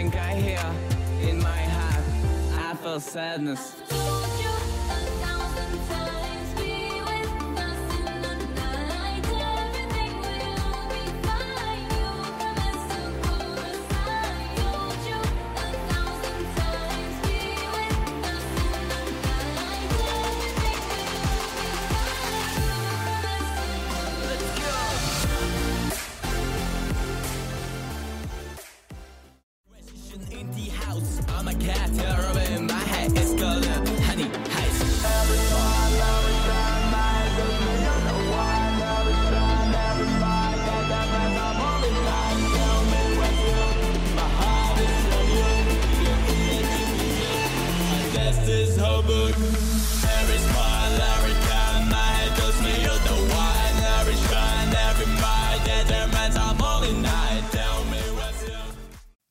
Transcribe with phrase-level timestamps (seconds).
[0.00, 2.04] think I hear in my heart.
[2.56, 3.97] I feel sadness.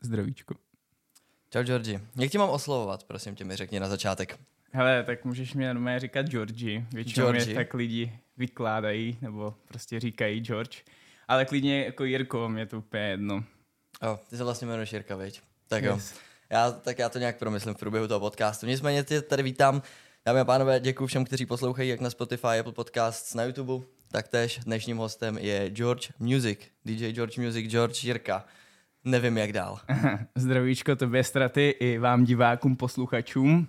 [0.02, 0.67] Zdravíčko.
[1.50, 2.00] Čau, Georgi.
[2.16, 4.40] Jak ti mám oslovovat, prosím tě, mi řekni na začátek.
[4.72, 6.86] Hele, tak můžeš mě normálně říkat Georgi.
[6.94, 7.56] Většinou mě Georgi.
[7.56, 10.78] tak lidi vykládají, nebo prostě říkají George.
[11.28, 13.44] Ale klidně jako Jirko, mě to úplně jedno.
[14.04, 15.42] Jo, ty se vlastně jmenuješ Jirka, viď?
[15.68, 15.94] Tak jo.
[15.96, 16.14] Yes.
[16.50, 18.66] Já, tak já to nějak promyslím v průběhu toho podcastu.
[18.66, 19.82] Nicméně tě tady vítám.
[20.26, 23.86] Dámy a pánové, děkuji všem, kteří poslouchají jak na Spotify, Apple Podcasts, na YouTube.
[24.12, 28.46] Taktéž dnešním hostem je George Music, DJ George Music, George Jirka.
[29.08, 29.80] Nevím, jak dál.
[30.36, 33.68] Zdravíčko tobě straty i vám divákům, posluchačům.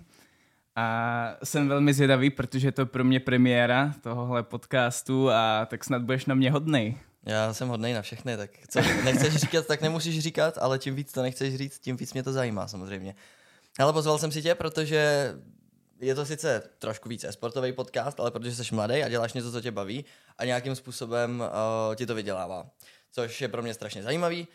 [0.75, 6.01] A jsem velmi zvědavý, protože je to pro mě premiéra tohohle podcastu a tak snad
[6.01, 6.97] budeš na mě hodnej.
[7.25, 11.11] Já jsem hodnej na všechny, tak co nechceš říkat, tak nemusíš říkat, ale čím víc
[11.11, 13.15] to nechceš říct, tím víc mě to zajímá samozřejmě.
[13.79, 15.33] Ale pozval jsem si tě, protože
[15.99, 19.61] je to sice trošku více sportový podcast, ale protože jsi mladý a děláš něco, co
[19.61, 20.05] tě baví
[20.37, 21.43] a nějakým způsobem
[21.89, 22.69] uh, ti to vydělává.
[23.11, 24.47] Což je pro mě strašně zajímavý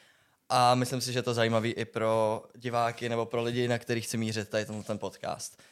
[0.49, 4.05] a myslím si, že je to zajímavý i pro diváky nebo pro lidi, na kterých
[4.05, 5.63] chci mířit tady ten, ten podcast.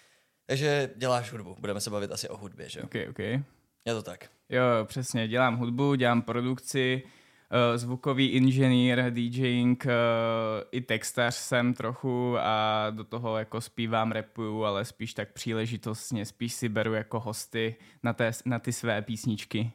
[0.47, 2.85] Takže děláš hudbu, budeme se bavit asi o hudbě, že jo?
[2.85, 3.19] OK, OK.
[3.19, 4.31] Je to tak.
[4.49, 9.91] Jo, přesně, dělám hudbu, dělám produkci, uh, zvukový inženýr, DJing, uh,
[10.73, 16.53] i textař jsem trochu a do toho jako zpívám, repuju, ale spíš tak příležitostně, spíš
[16.53, 19.73] si beru jako hosty na, té, na ty své písničky.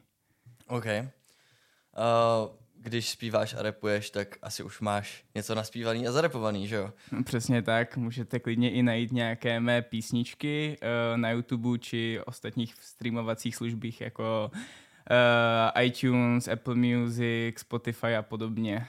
[0.66, 0.86] OK.
[0.86, 6.92] Uh, když zpíváš a repuješ, tak asi už máš něco naspívaný a zarepovaný, že jo?
[7.12, 12.74] No, Přesně tak, můžete klidně i najít nějaké mé písničky uh, na YouTube či ostatních
[12.80, 18.86] streamovacích službích jako uh, iTunes, Apple Music, Spotify a podobně.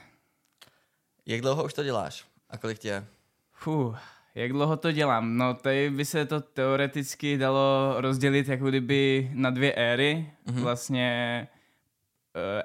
[1.26, 2.24] Jak dlouho už to děláš?
[2.50, 3.06] A kolik tě je?
[3.52, 3.98] Fuh,
[4.34, 5.36] jak dlouho to dělám?
[5.36, 10.30] No, tady by se to teoreticky dalo rozdělit jako kdyby na dvě éry.
[10.46, 10.60] Mm-hmm.
[10.62, 11.48] Vlastně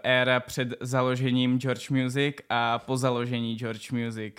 [0.03, 4.35] éra před založením George Music a po založení George Music.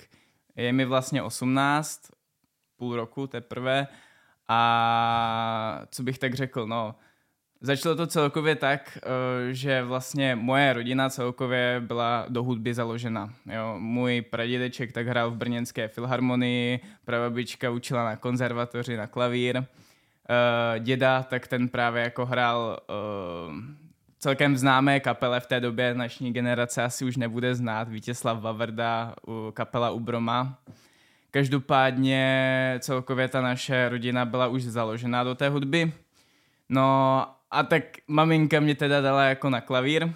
[0.55, 2.01] Je mi vlastně 18,
[2.77, 3.87] půl roku teprve
[4.47, 6.95] a co bych tak řekl, no,
[7.61, 13.33] Začalo to celkově tak, eh, že vlastně moje rodina celkově byla do hudby založena.
[13.45, 19.63] Jo, můj pradědeček tak hrál v brněnské filharmonii, prababička učila na konzervatoři na klavír,
[20.29, 22.93] Eh, děda tak ten právě jako hrál eh,
[24.27, 29.15] celkem známé kapele v té době, dnešní generace asi už nebude znát, Vítězslav Vavrda,
[29.53, 30.59] kapela Ubroma.
[31.31, 35.93] Každopádně celkově ta naše rodina byla už založená do té hudby.
[36.69, 40.13] No a tak maminka mě teda dala jako na klavír.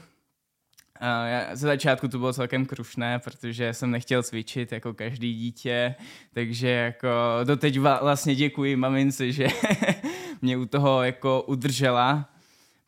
[1.01, 5.95] Já, ze začátku to bylo celkem krušné, protože jsem nechtěl cvičit jako každý dítě,
[6.33, 7.09] takže jako
[7.43, 9.47] doteď vlastně děkuji mamince, že
[10.41, 12.30] mě u toho jako udržela,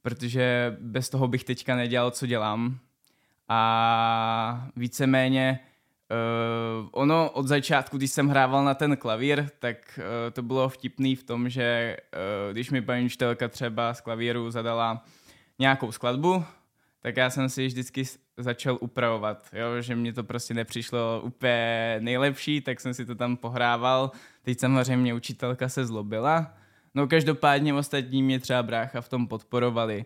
[0.03, 2.78] protože bez toho bych teďka nedělal, co dělám.
[3.50, 5.59] A víceméně
[6.84, 10.03] Uh, ono od začátku, když jsem hrával na ten klavír, tak uh,
[10.34, 11.97] to bylo vtipný v tom, že
[12.47, 15.06] uh, když mi paní učitelka třeba z klavíru zadala
[15.59, 16.44] nějakou skladbu,
[17.02, 19.81] tak já jsem si vždycky s- začal upravovat, jo?
[19.81, 24.12] že mě to prostě nepřišlo úplně nejlepší, tak jsem si to tam pohrával.
[24.42, 26.54] Teď samozřejmě učitelka se zlobila,
[26.95, 30.06] no každopádně ostatní mě třeba brácha v tom podporovali.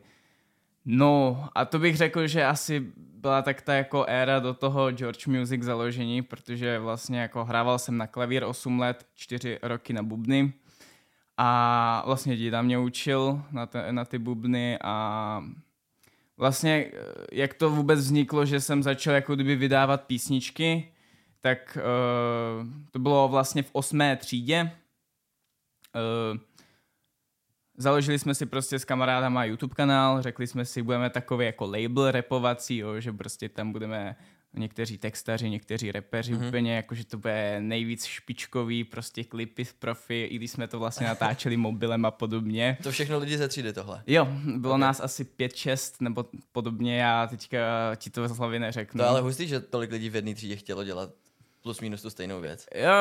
[0.85, 5.27] No a to bych řekl, že asi byla tak ta jako éra do toho George
[5.27, 10.53] Music založení, protože vlastně jako hrával jsem na klavír 8 let, 4 roky na bubny
[11.37, 15.43] a vlastně děda mě učil na, te, na ty bubny a
[16.37, 20.91] vlastně eh, jak to vůbec vzniklo, že jsem začal jako kdyby vydávat písničky,
[21.41, 24.71] tak uh, to bylo vlastně v osmé třídě.
[25.95, 26.39] Uh,
[27.77, 32.11] založili jsme si prostě s kamarádama YouTube kanál, řekli jsme si, budeme takový jako label
[32.11, 34.15] repovací, jo, že prostě tam budeme
[34.53, 36.47] někteří textaři, někteří repeři mm-hmm.
[36.47, 41.07] úplně, jakože to bude nejvíc špičkový, prostě klipy v profi, i když jsme to vlastně
[41.07, 42.77] natáčeli mobilem a podobně.
[42.83, 44.03] To všechno lidi ze třídy tohle.
[44.07, 44.27] Jo,
[44.57, 44.81] bylo okay.
[44.81, 47.59] nás asi 5-6 nebo podobně, já teďka
[47.95, 48.97] ti to z hlavy neřeknu.
[48.97, 51.09] To ale hustý, že tolik lidí v jedné třídě chtělo dělat
[51.67, 52.67] plus minus tu stejnou věc.
[52.75, 52.91] Jo,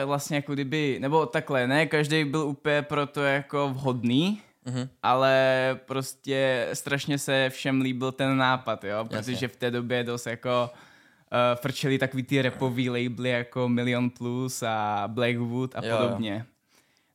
[0.00, 4.88] jo, vlastně jako kdyby, nebo takhle, ne, každý byl úplně pro to jako vhodný, Mm-hmm.
[5.02, 9.48] ale prostě strašně se všem líbil ten nápad, jo, protože Jasně.
[9.48, 15.04] v té době dost jako uh, frčeli takový ty repový labely jako Million Plus a
[15.06, 16.34] Blackwood a jo, podobně.
[16.48, 16.53] Jo.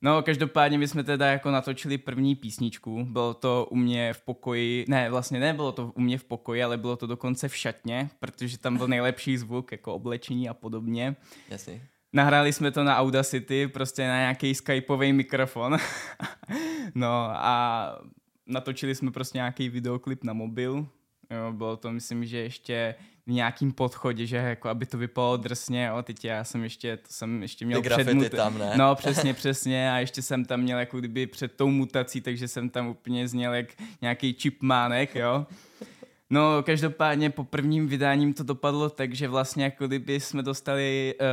[0.01, 4.85] No, každopádně my jsme teda jako natočili první písničku, bylo to u mě v pokoji,
[4.87, 8.57] ne, vlastně nebylo to u mě v pokoji, ale bylo to dokonce v šatně, protože
[8.57, 11.15] tam byl nejlepší zvuk, jako oblečení a podobně.
[11.49, 11.81] Jasně.
[12.13, 15.77] Nahráli jsme to na Audacity, prostě na nějaký skypový mikrofon.
[16.95, 17.95] no a
[18.47, 20.87] natočili jsme prostě nějaký videoklip na mobil.
[21.31, 22.95] Jo, bylo to, myslím, že ještě
[23.27, 27.07] v nějakým podchodě, že jako aby to vypadalo drsně, jo, teď já jsem ještě, to
[27.09, 28.73] jsem ještě měl Ty před tam, ne?
[28.77, 32.69] No, přesně, přesně a ještě jsem tam měl jako kdyby před tou mutací, takže jsem
[32.69, 33.67] tam úplně zněl jak
[34.01, 35.45] nějaký čipmánek, jo.
[36.29, 41.27] No, každopádně po prvním vydáním to dopadlo tak, že vlastně jako kdyby jsme dostali uh,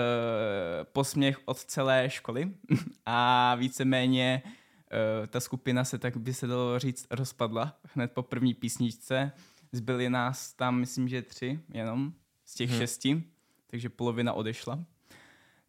[0.92, 2.50] posměch od celé školy
[3.06, 8.54] a víceméně uh, ta skupina se tak by se dalo říct rozpadla hned po první
[8.54, 9.32] písničce.
[9.76, 12.12] Zbyli nás tam, myslím, že tři jenom
[12.44, 12.78] z těch hmm.
[12.78, 13.22] šesti,
[13.66, 14.84] takže polovina odešla.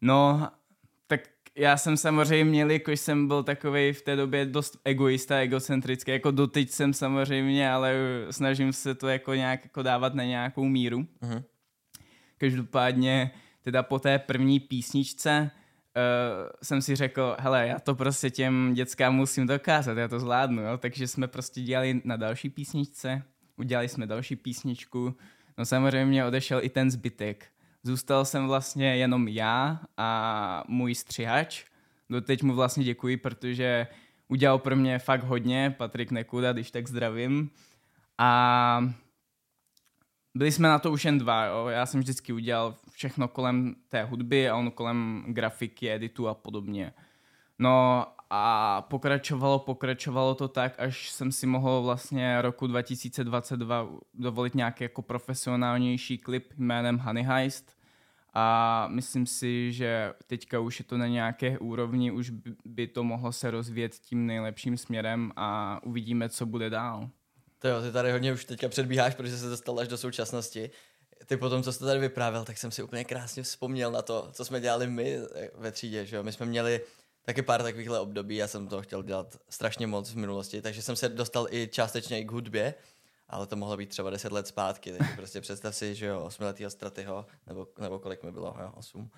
[0.00, 0.48] No,
[1.06, 1.20] tak
[1.56, 6.70] já jsem samozřejmě, jakož jsem byl takový v té době dost egoista, egocentrický, jako doteď
[6.70, 7.94] jsem samozřejmě, ale
[8.30, 11.06] snažím se to jako nějak jako dávat na nějakou míru.
[11.22, 11.42] Hmm.
[12.38, 13.30] Každopádně
[13.62, 19.14] teda po té první písničce uh, jsem si řekl, hele, já to prostě těm dětskám
[19.14, 20.78] musím dokázat, já to zvládnu, jo?
[20.78, 23.22] takže jsme prostě dělali na další písničce,
[23.58, 25.16] udělali jsme další písničku,
[25.58, 27.46] no samozřejmě odešel i ten zbytek.
[27.82, 31.64] Zůstal jsem vlastně jenom já a můj střihač.
[32.10, 33.86] Doteď mu vlastně děkuji, protože
[34.28, 37.50] udělal pro mě fakt hodně, Patrik Nekuda, když tak zdravím.
[38.18, 38.92] A
[40.34, 41.66] byli jsme na to už jen dva, jo.
[41.66, 46.92] já jsem vždycky udělal všechno kolem té hudby a on kolem grafiky, editu a podobně.
[47.58, 54.84] No a pokračovalo, pokračovalo to tak, až jsem si mohl vlastně roku 2022 dovolit nějaký
[54.84, 57.78] jako profesionálnější klip jménem Honey Heist.
[58.34, 62.30] A myslím si, že teďka už je to na nějaké úrovni, už
[62.64, 67.10] by to mohlo se rozvíjet tím nejlepším směrem a uvidíme, co bude dál.
[67.58, 70.70] To jo, ty tady hodně už teďka předbíháš, protože se dostal až do současnosti.
[71.26, 74.44] Ty potom, co jste tady vyprávěl, tak jsem si úplně krásně vzpomněl na to, co
[74.44, 75.18] jsme dělali my
[75.54, 76.22] ve třídě, že jo?
[76.22, 76.80] My jsme měli
[77.28, 80.96] taky pár takovýchhle období, já jsem to chtěl dělat strašně moc v minulosti, takže jsem
[80.96, 82.74] se dostal i částečně i k hudbě,
[83.28, 86.70] ale to mohlo být třeba 10 let zpátky, takže prostě představ si, že jo, osmiletýho
[86.70, 89.10] stratyho, nebo, nebo kolik mi bylo, jo, 8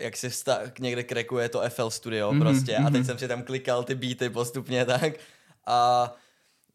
[0.00, 2.86] jak si vsta- někde krekuje to FL Studio mm-hmm, prostě mm-hmm.
[2.86, 3.04] a teď mhm.
[3.04, 5.12] jsem si tam klikal ty beaty postupně tak
[5.66, 6.10] a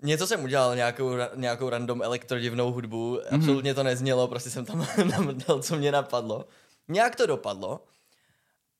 [0.01, 3.36] něco jsem udělal, nějakou, nějakou random elektrodivnou hudbu, mm-hmm.
[3.36, 4.88] absolutně to neznělo, prostě jsem tam
[5.48, 6.45] dal, co mě napadlo.
[6.88, 7.81] Nějak to dopadlo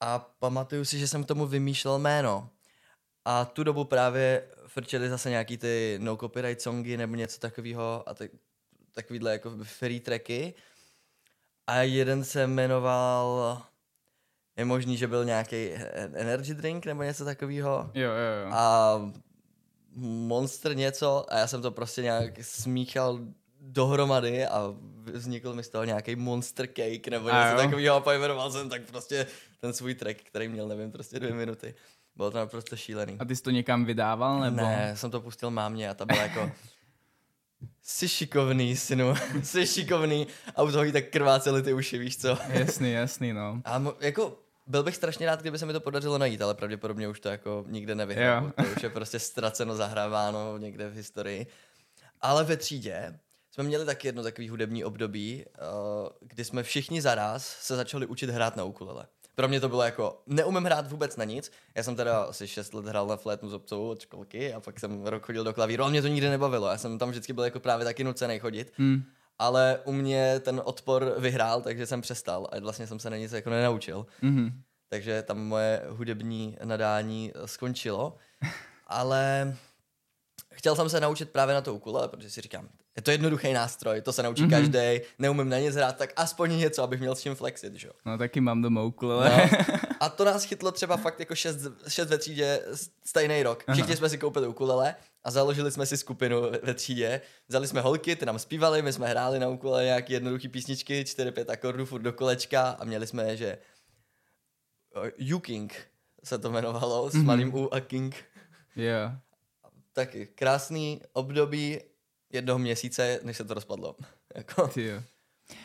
[0.00, 2.50] a pamatuju si, že jsem tomu vymýšlel jméno.
[3.24, 8.14] A tu dobu právě frčeli zase nějaký ty no copyright songy nebo něco takového a
[8.14, 8.30] tak,
[8.92, 10.54] takovýhle jako free tracky.
[11.66, 13.62] A jeden se jmenoval,
[14.56, 15.70] je možný, že byl nějaký
[16.14, 17.90] energy drink nebo něco takového.
[17.94, 18.50] Jo, jo, jo.
[18.52, 19.00] A
[20.00, 23.20] Monster něco a já jsem to prostě nějak smíchal
[23.60, 24.74] dohromady a
[25.04, 29.26] vznikl mi z toho nějaký monster cake nebo něco takového a pojmenoval jsem tak prostě
[29.60, 31.74] ten svůj track, který měl, nevím, prostě dvě minuty.
[32.16, 33.16] Bylo to naprosto šílený.
[33.18, 34.56] A ty jsi to někam vydával, nebo?
[34.56, 36.52] Ne, jsem to pustil mámě a ta byla jako...
[37.82, 42.38] Jsi šikovný, synu, jsi šikovný a u toho jí tak krvácely ty uši, víš co?
[42.48, 43.62] Jasný, jasný, no.
[43.64, 47.08] A mo- jako byl bych strašně rád, kdyby se mi to podařilo najít, ale pravděpodobně
[47.08, 48.52] už to jako nikde nevyhrál.
[48.56, 51.46] To už je prostě ztraceno, zahráváno někde v historii.
[52.20, 53.18] Ale ve třídě
[53.50, 55.58] jsme měli taky jedno takový hudební období, eh,
[56.20, 59.06] kdy jsme všichni zaraz se začali učit hrát na ukulele.
[59.38, 61.52] Pro mě to bylo jako, neumím hrát vůbec na nic.
[61.74, 64.80] Já jsem teda asi 6 let hrál na flétnu s obcou od školky a pak
[64.80, 66.66] jsem rok chodil do klavíru, ale mě to nikdy nebavilo.
[66.66, 68.72] Já jsem tam vždycky byl jako právě taky nucený chodit.
[68.76, 69.02] Hmm.
[69.38, 73.32] Ale u mě ten odpor vyhrál, takže jsem přestal a vlastně jsem se na nic
[73.32, 74.06] jako nenaučil.
[74.22, 74.52] Mm-hmm.
[74.88, 78.16] Takže tam moje hudební nadání skončilo.
[78.86, 79.56] Ale
[80.54, 82.68] chtěl jsem se naučit právě na to ukulele, protože si říkám,
[82.98, 84.50] je to jednoduchý nástroj, to se naučí mm-hmm.
[84.50, 87.92] každý, neumím na nic hrát, tak aspoň něco, abych měl s čím flexit, že jo.
[88.06, 89.50] No taky mám doma ukulele.
[89.52, 89.78] No.
[90.00, 92.60] A to nás chytlo třeba fakt jako šest, šest ve třídě
[93.04, 93.64] stejný rok.
[93.72, 97.20] Všichni jsme si koupili ukulele a založili jsme si skupinu ve- třídě.
[97.48, 101.44] Vzali jsme holky, ty nám zpívali, my jsme hráli na ukulele nějaký jednoduchý písničky, 4-5
[101.52, 103.58] akordů furt do kolečka a měli jsme, že
[105.20, 105.74] uh, U King
[106.24, 107.26] se to jmenovalo, s Mhm.
[107.26, 108.14] malým U a King.
[108.76, 109.10] jo.
[109.92, 111.80] Taky krásný období
[112.32, 113.96] jednoho měsíce, než se to rozpadlo.
[114.36, 115.02] jako, Ty jo.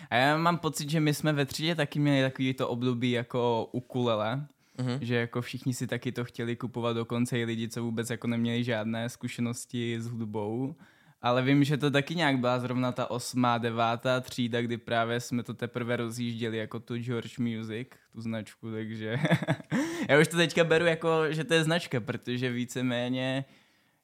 [0.09, 3.69] A já mám pocit, že my jsme ve třídě taky měli takový to období jako
[3.71, 4.97] ukulele, Mhm.
[5.01, 8.63] že jako všichni si taky to chtěli kupovat, dokonce i lidi, co vůbec jako neměli
[8.63, 10.75] žádné zkušenosti s hudbou.
[11.21, 15.43] Ale vím, že to taky nějak byla zrovna ta osmá, devátá třída, kdy právě jsme
[15.43, 19.19] to teprve rozjížděli jako tu George Music, tu značku, takže
[20.09, 23.45] já už to teďka beru jako, že to je značka, protože víceméně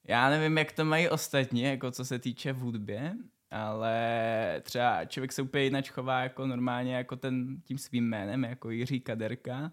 [0.10, 3.14] já nevím, jak to mají ostatní, jako co se týče v hudbě,
[3.52, 8.70] ale třeba člověk se úplně jinak chová jako normálně jako ten tím svým jménem, jako
[8.70, 9.72] Jiří Kaderka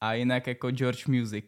[0.00, 1.44] a jinak jako George Music.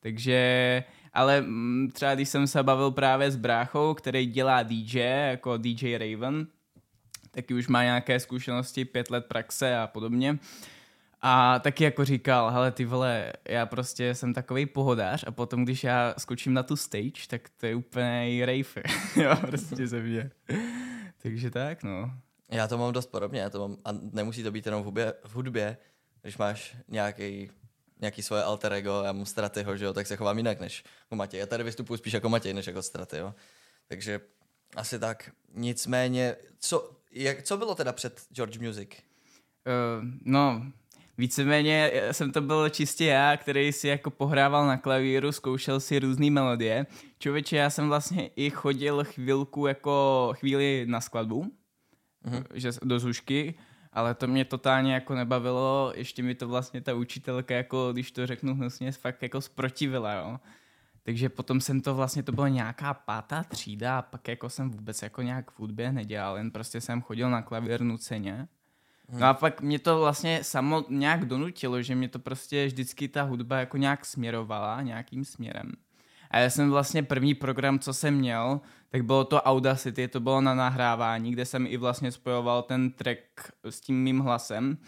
[0.00, 1.44] Takže, ale
[1.92, 4.98] třeba když jsem se bavil právě s bráchou, který dělá DJ,
[5.30, 6.46] jako DJ Raven,
[7.30, 10.38] taky už má nějaké zkušenosti, pět let praxe a podobně.
[11.20, 15.84] A taky jako říkal, hele ty vole, já prostě jsem takový pohodář a potom, když
[15.84, 20.30] já skočím na tu stage, tak to je úplně rave, jo, prostě ze mě.
[21.22, 22.10] Takže tak, no.
[22.50, 25.14] Já to mám dost podobně, já to mám, a nemusí to být jenom v hudbě,
[25.24, 25.76] v hudbě
[26.22, 27.50] když máš nějaký,
[28.00, 31.16] nějaký svoje alter ego, já mám Stratyho, že jo, tak se chovám jinak než jako
[31.16, 31.40] Matěj.
[31.40, 33.34] Já tady vystupuji spíš jako Matěj, než jako Straty, jo.
[33.88, 34.20] Takže
[34.76, 35.30] asi tak.
[35.54, 38.90] Nicméně, co, jak, co bylo teda před George Music?
[38.90, 40.72] Uh, no,
[41.18, 46.30] víceméně jsem to byl čistě já, který si jako pohrával na klavíru, zkoušel si různé
[46.30, 46.86] melodie.
[47.18, 51.52] Člověče, já jsem vlastně i chodil chvilku jako chvíli na skladbu,
[52.24, 52.44] Mhm.
[52.54, 53.54] že do zušky,
[53.92, 58.26] ale to mě totálně jako nebavilo, ještě mi to vlastně ta učitelka, jako když to
[58.26, 60.40] řeknu hnusně, fakt jako zprotivila, jo.
[61.02, 65.02] Takže potom jsem to vlastně, to byla nějaká pátá třída a pak jako jsem vůbec
[65.02, 68.48] jako nějak v hudbě nedělal, jen prostě jsem chodil na klavír nuceně.
[69.12, 73.22] No a pak mě to vlastně samo nějak donutilo, že mě to prostě vždycky ta
[73.22, 75.72] hudba jako nějak směrovala nějakým směrem.
[76.30, 80.40] A já jsem vlastně první program, co jsem měl, tak bylo to Audacity, to bylo
[80.40, 84.78] na nahrávání, kde jsem i vlastně spojoval ten track s tím mým hlasem.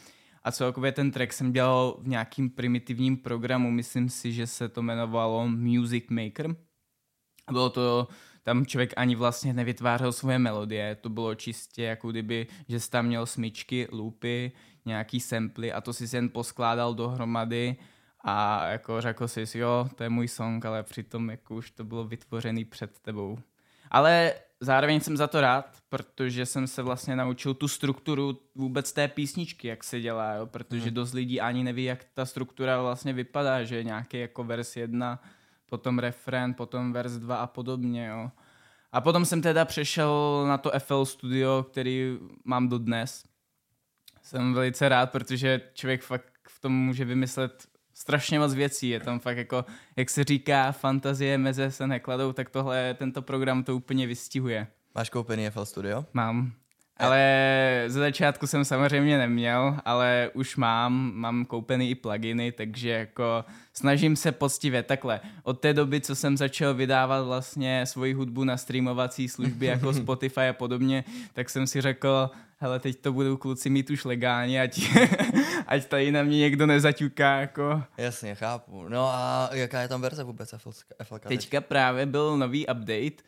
[0.45, 4.81] A celkově ten track jsem dělal v nějakým primitivním programu, myslím si, že se to
[4.81, 6.57] jmenovalo Music Maker.
[7.53, 8.09] Bylo to,
[8.42, 13.06] tam člověk ani vlastně nevytvářel svoje melodie, to bylo čistě jako kdyby, že jsi tam
[13.06, 14.52] měl smyčky, loopy,
[14.85, 17.76] nějaký samply a to si jen poskládal dohromady
[18.20, 22.04] a jako řekl jsi, jo, to je můj song, ale přitom jako už to bylo
[22.04, 23.38] vytvořený před tebou.
[23.90, 29.09] Ale zároveň jsem za to rád, protože jsem se vlastně naučil tu strukturu vůbec té
[29.09, 30.47] písničky, jak se dělá, jo?
[30.47, 30.94] protože Hmm.
[30.94, 35.23] dost lidí ani neví, jak ta struktura vlastně vypadá, že je nějaký jako vers jedna,
[35.71, 38.31] potom refrén, potom vers 2 a podobně, jo.
[38.93, 43.25] A potom jsem teda přešel na to FL Studio, který mám dodnes.
[44.23, 48.89] Jsem velice rád, protože člověk fakt v tom může vymyslet strašně moc věcí.
[48.89, 49.65] Je tam fakt jako,
[49.97, 54.67] jak se říká, fantazie meze se nekladou, tak tohle, tento program to úplně vystihuje.
[54.95, 56.05] Máš koupený FL Studio?
[56.12, 56.60] Mám.
[57.00, 63.45] Ale ze začátku jsem samozřejmě neměl, ale už mám, mám koupený i pluginy, takže jako
[63.73, 65.21] snažím se poctivě takhle.
[65.42, 70.49] Od té doby, co jsem začal vydávat vlastně svoji hudbu na streamovací služby jako Spotify
[70.49, 74.80] a podobně, tak jsem si řekl, hele, teď to budou kluci mít už legálně, ať,
[75.66, 77.83] ať tady na mě někdo nezaťuká, jako.
[77.99, 78.88] Jasně, chápu.
[78.88, 80.71] No a jaká je tam verze vůbec FL,
[81.02, 81.23] FLK?
[81.23, 81.40] teď?
[81.40, 83.23] Teďka právě byl nový update,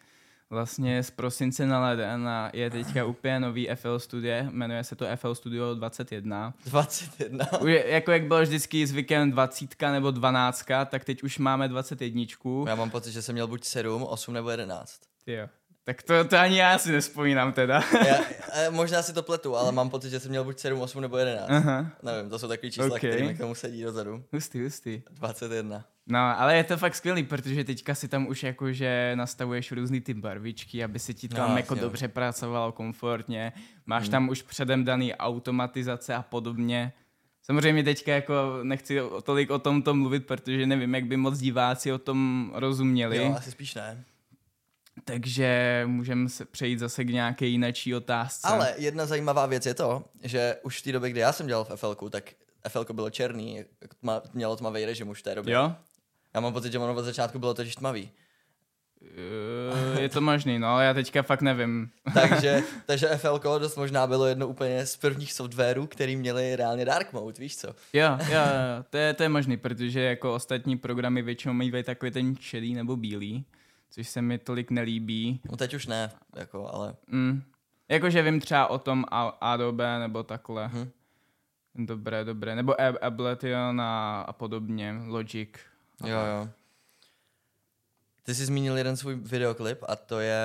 [0.53, 5.07] vlastně z prosince na leden a je teďka úplně nový FL Studio, jmenuje se to
[5.17, 6.55] FL Studio 21.
[6.67, 7.47] 21.
[7.61, 12.23] Už je- jako jak bylo vždycky zvykem 20 nebo 12, tak teď už máme 21.
[12.69, 15.01] Já mám pocit, že jsem měl buď 7, 8 nebo 11.
[15.27, 15.49] Jo.
[15.85, 17.83] Tak to, to ani já si nespomínám teda.
[18.09, 18.17] Já,
[18.71, 21.51] možná si to pletu, ale mám pocit, že jsem měl buď 7, 8 nebo 11.
[21.51, 22.93] Aha, Nevím, to jsou takový čísla, Ok.
[22.93, 23.11] okay.
[23.11, 24.25] které mi k tomu sedí dozadu.
[24.33, 25.03] hustý, hustý.
[25.11, 25.85] 21.
[26.07, 30.15] No, ale je to fakt skvělý, protože teďka si tam už jakože nastavuješ různý ty
[30.15, 31.81] barvičky, aby si ti tam No, jako jo.
[31.81, 33.53] dobře pracovalo komfortně.
[33.87, 34.11] Máš Hmm.
[34.11, 36.93] tam už předem daný automatizace a podobně.
[37.43, 41.99] Samozřejmě teďka jako nechci tolik o tomto mluvit, protože nevím, jak by moc diváci o
[41.99, 43.17] tom rozuměli.
[43.17, 44.05] Jo, asi spíš ne.
[45.05, 48.49] Takže můžeme se přejít zase k nějaké jináčí otázce.
[48.49, 51.65] Ale jedna zajímavá věc je to, že už v té době, kdy já jsem dělal
[51.65, 52.25] v FLku, tak
[52.69, 53.65] FLko bylo černý,
[54.01, 55.55] tma, mělo tmavý režim už v té době.
[55.55, 55.75] Jo?
[56.35, 58.11] Já mám pocit, že ono od začátku bylo totiž tmavý.
[59.03, 61.91] Uh, je to možný, no, já teďka fakt nevím.
[62.15, 67.13] takže, takže FLK dost možná bylo jedno úplně z prvních softwarů, který měli reálně dark
[67.13, 67.69] mode, víš co?
[67.93, 72.11] Jo, jo, jo, to je, to je možný, protože jako ostatní programy většinou mají takový
[72.11, 73.45] ten čelý nebo bílý,
[73.93, 75.41] což se mi tolik nelíbí.
[75.51, 76.95] No teď už ne, jako, ale...
[77.07, 77.43] Mm.
[77.89, 79.05] Jakože vím třeba o tom
[79.41, 80.69] Adobe nebo takhle.
[80.69, 80.91] Hm.
[81.75, 82.55] Dobré, dobré.
[82.57, 85.49] Nebo Ab- Ableton a, a podobně, Logic.
[86.05, 86.49] Jo, jo.
[88.23, 90.41] Ty jsi zmínil jeden svůj videoklip a to je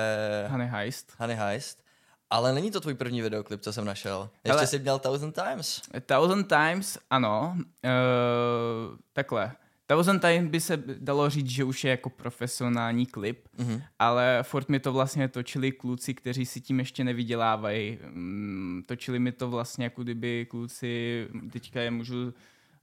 [0.50, 1.14] Honey Heist.
[1.18, 1.84] Honey Heist.
[2.30, 4.30] Ale není to tvůj první videoklip, co jsem našel.
[4.44, 5.82] Ještě Ale- jsi měl Thousand Times.
[6.06, 7.56] Thousand Times, ano.
[7.58, 9.52] Uh, takhle.
[9.90, 13.82] Thousand Times by se dalo říct, že už je jako profesionální klip, Mhm.
[13.98, 17.98] ale furt mi to vlastně točili kluci, kteří si tím ještě nevydělávají.
[18.10, 22.34] Mm, točili mi to vlastně jako kdyby kluci, teďka je můžu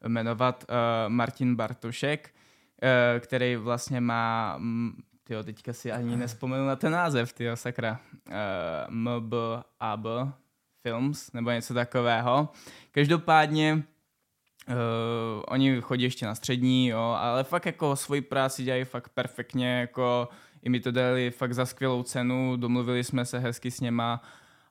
[0.07, 0.75] jmenovat uh,
[1.13, 2.29] Martin Bartošek,
[2.83, 4.93] uh, který vlastně má, mm,
[5.23, 8.33] tyjo, teďka si ani nespomenu na ten název, tyjo, sakra, uh,
[8.89, 10.05] MBAB
[10.83, 12.49] Films, nebo něco takového.
[12.91, 13.83] Každopádně
[14.69, 19.79] Uh, oni chodí ještě na střední, jo, ale fakt jako svoji práci dělají fakt perfektně,
[19.79, 20.29] jako
[20.63, 24.21] i mi to dali fakt za skvělou cenu, domluvili jsme se hezky s něma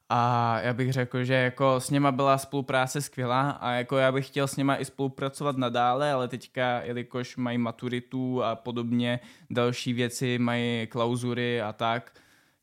[0.08, 4.26] a já bych řekl, že jako s něma byla spolupráce skvělá a jako já bych
[4.26, 9.20] chtěl s něma i spolupracovat nadále, ale teďka, jelikož mají maturitu a podobně,
[9.50, 12.12] další věci, mají klauzury a tak,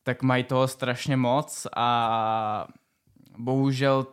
[0.03, 2.67] tak mají toho strašně moc a
[3.37, 4.07] bohužel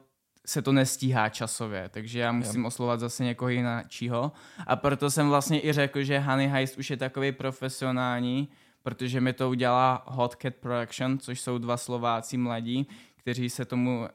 [0.48, 4.32] se to nestíhá časově, takže já musím oslovat zase někoho jiného.
[4.66, 8.48] A proto jsem vlastně i řekl, že Honey Heist už je takový profesionální,
[8.82, 12.86] protože mi to udělá Hot Cat Production, což jsou dva Slováci mladí,
[13.16, 14.08] kteří se tomu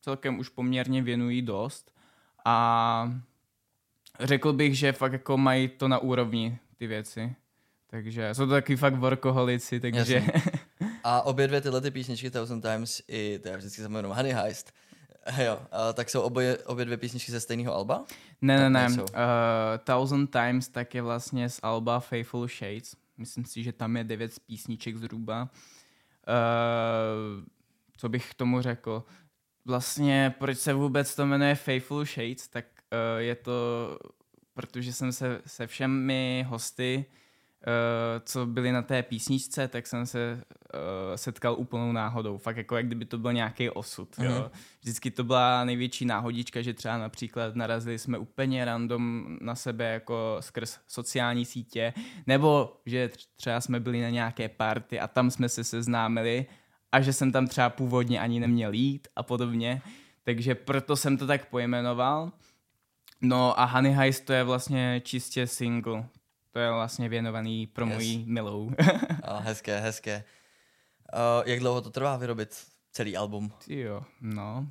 [0.00, 1.92] celkem už poměrně věnují dost.
[2.44, 3.12] A
[4.20, 7.34] řekl bych, že fakt jako mají to na úrovni, ty věci.
[7.86, 10.14] Takže jsou to taky fakt workoholici, takže...
[10.14, 10.32] Jasně.
[11.04, 14.72] A obě dvě tyhle ty písničky Thousand Times i, to já vždycky zapomenu, Honey Heist,
[15.44, 18.04] jo, a tak jsou obě, obě dvě písničky ze stejného alba?
[18.40, 19.02] Ne, ne, ne.
[19.02, 19.06] Uh,
[19.84, 22.96] Thousand Times tak je vlastně z Alba Faithful Shades.
[23.18, 25.48] Myslím si, že tam je devět písniček zhruba.
[26.28, 27.44] Uh,
[27.96, 29.04] co bych k tomu řekl?
[29.64, 33.52] Vlastně, proč se vůbec to jmenuje Faithful Shades, tak uh, je to,
[34.54, 37.23] protože jsem se se všemi hosty, uh,
[38.24, 40.40] co byli na té písničce, tak jsem se
[40.74, 40.80] uh,
[41.16, 42.38] setkal úplnou náhodou.
[42.38, 44.16] Fakt jako, jak kdyby to byl nějaký osud.
[44.16, 44.24] Mm-hmm.
[44.24, 44.50] Jo.
[44.80, 50.36] Vždycky to byla největší náhodička, že třeba například narazili jsme úplně random na sebe jako
[50.40, 51.92] skrz sociální sítě,
[52.26, 56.46] nebo že tř- třeba jsme byli na nějaké party a tam jsme se seznámili
[56.92, 59.82] a že jsem tam třeba původně ani neměl jít a podobně.
[60.22, 62.32] Takže proto jsem to tak pojmenoval.
[63.20, 66.04] No a Honey Heist to je vlastně čistě single.
[66.54, 67.94] To je vlastně věnovaný pro Yes.
[67.94, 68.70] moji milou.
[69.22, 70.24] A hezké, hezké.
[71.14, 73.52] Uh, jak dlouho to trvá vyrobit celý album?
[73.68, 74.68] Jo, no.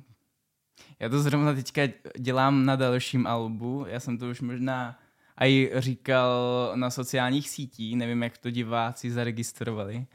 [1.00, 1.82] Já to zrovna teďka
[2.18, 3.86] dělám na dalším albu.
[3.88, 4.98] Já jsem to už možná
[5.40, 6.32] i říkal
[6.74, 10.06] na sociálních sítích, nevím, jak to diváci zaregistrovali.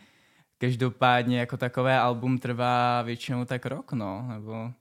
[0.57, 4.73] Každopádně jako takové album trvá většinou tak rok, no, nebo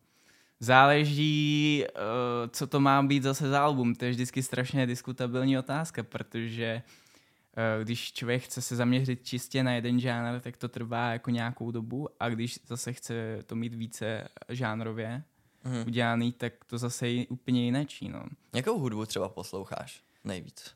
[0.61, 1.91] záleží, eh,
[2.51, 3.95] co to má být zase za album.
[3.95, 6.83] To je vždycky strašně diskutabilní otázka, protože
[7.57, 11.71] eh, když člověk chce se zaměřit čistě na jeden žánr, tak to trvá jako nějakou
[11.71, 15.23] dobu a když zase chce to mít více žánrově
[15.65, 15.85] Mhm.
[15.87, 18.25] udělaný, tak to zase je úplně jinečí, no.
[18.55, 20.75] Jakou hudbu třeba posloucháš nejvíc?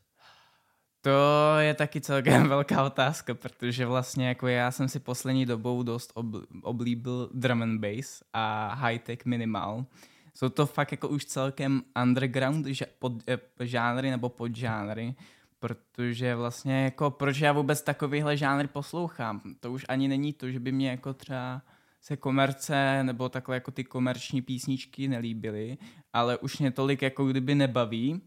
[1.03, 6.13] To je taky celkem velká otázka, protože vlastně jako já jsem si poslední dobou dost
[6.15, 9.85] obl- oblíbil drum and bass a high-tech minimal.
[10.33, 15.15] Jsou to fakt jako už celkem underground ž- pod, eh, žánry nebo podžánry,
[15.59, 19.41] protože vlastně jako proč já vůbec takovýhle žánry poslouchám?
[19.59, 21.61] To už ani není to, že by mě jako třeba
[22.01, 25.77] se komerce nebo takhle jako ty komerční písničky nelíbily,
[26.13, 28.21] ale už mě tolik jako kdyby nebaví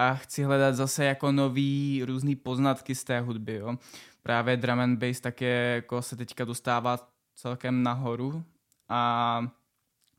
[0.00, 3.78] a chci hledat zase jako nový různý poznatky z té hudby, jo.
[4.22, 8.44] Právě drum and bass tak je, jako se teďka dostává celkem nahoru
[8.88, 9.42] a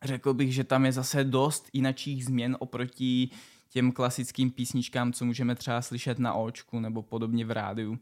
[0.03, 3.29] řekl bych, že tam je zase dost jinačích změn oproti
[3.69, 7.99] těm klasickým písničkám, co můžeme třeba slyšet na očku nebo podobně v rádiu.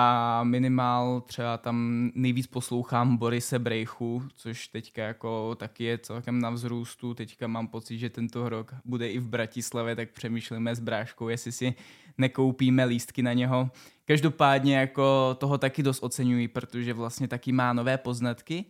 [0.00, 6.50] A minimál třeba tam nejvíc poslouchám Borise Brejchu, což teďka jako taky je celkem na
[6.50, 7.14] vzrůstu.
[7.14, 11.52] Teďka mám pocit, že tento rok bude i v Bratislavě, tak přemýšlíme s bráškou, jestli
[11.52, 11.74] si
[12.18, 13.70] nekoupíme lístky na něho.
[14.04, 18.64] Každopádně jako toho taky dost oceňuji, protože vlastně taky má nové poznatky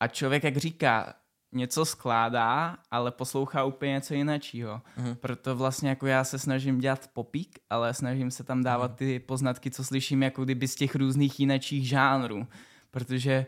[0.00, 1.14] a člověk, jak říká,
[1.52, 4.80] něco skládá, ale poslouchá úplně něco jiného.
[4.96, 5.14] Mm.
[5.14, 9.70] Proto vlastně jako já se snažím dělat popík, ale snažím se tam dávat ty poznatky,
[9.70, 12.46] co slyším jako kdyby z těch různých jinečích žánrů.
[12.90, 13.46] Protože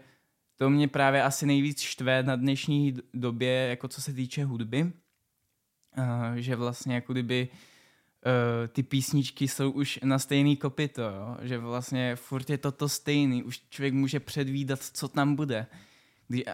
[0.57, 6.35] to mě právě asi nejvíc štve na dnešní době, jako co se týče hudby, uh,
[6.37, 11.37] že vlastně jako kdyby uh, ty písničky jsou už na stejný kopito, jo?
[11.43, 15.67] že vlastně furt je to to stejný, už člověk může předvídat, co tam bude.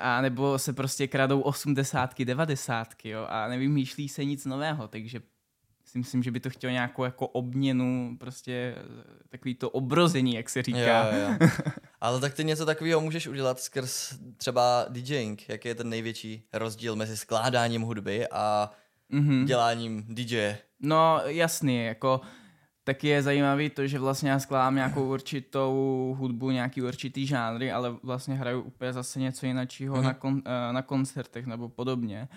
[0.00, 3.26] A nebo se prostě kradou osmdesátky, devadesátky jo?
[3.28, 5.20] a nevymýšlí se nic nového, takže
[5.84, 8.74] si myslím, že by to chtělo nějakou jako obměnu, prostě
[9.28, 11.10] takový to obrození, jak se říká.
[11.12, 11.48] Jo, jo.
[12.00, 15.48] Ale tak ty něco takového můžeš udělat skrz třeba DJing.
[15.48, 18.70] Jaký je ten největší rozdíl mezi skládáním hudby a
[19.12, 19.44] mm-hmm.
[19.44, 20.56] děláním DJ?
[20.80, 22.20] No jasný, jako
[22.86, 25.70] taky je zajímavý to, že vlastně já skládám nějakou určitou
[26.18, 30.02] hudbu, nějaký určitý žánry, ale vlastně hraju úplně zase něco jiného mm-hmm.
[30.02, 32.28] na, kon, eh, na koncertech nebo podobně.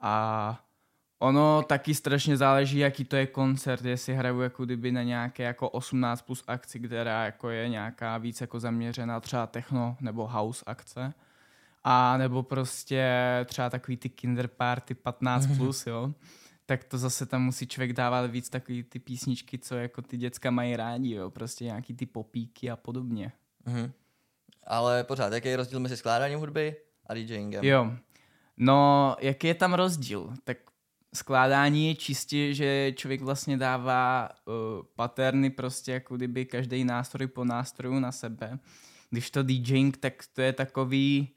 [0.00, 0.64] A
[1.18, 5.68] ono taky strašně záleží, jaký to je koncert, jestli hraju jako kdyby na nějaké jako
[5.68, 11.14] 18 plus akci, která jako je nějaká víc jako zaměřená třeba techno nebo house akce.
[11.84, 13.06] A nebo prostě
[13.44, 15.56] třeba takový ty kinder party 15 mhm.
[15.56, 16.12] plus, jo
[16.66, 20.50] tak to zase tam musí člověk dávat víc takový ty písničky, co jako ty děcka
[20.50, 23.32] mají rádi, jo, prostě nějaký ty popíky a podobně.
[23.66, 23.92] Mm-hmm.
[24.66, 27.64] Ale pořád, jaký je rozdíl mezi skládáním hudby a DJingem?
[27.64, 27.92] Jo,
[28.56, 30.34] no, jaký je tam rozdíl?
[30.44, 30.58] Tak
[31.14, 34.54] skládání je čistě, že člověk vlastně dává uh,
[34.96, 38.58] paterny prostě jako kdyby každý nástroj po nástroju na sebe.
[39.10, 41.28] Když to DJing, tak to je takový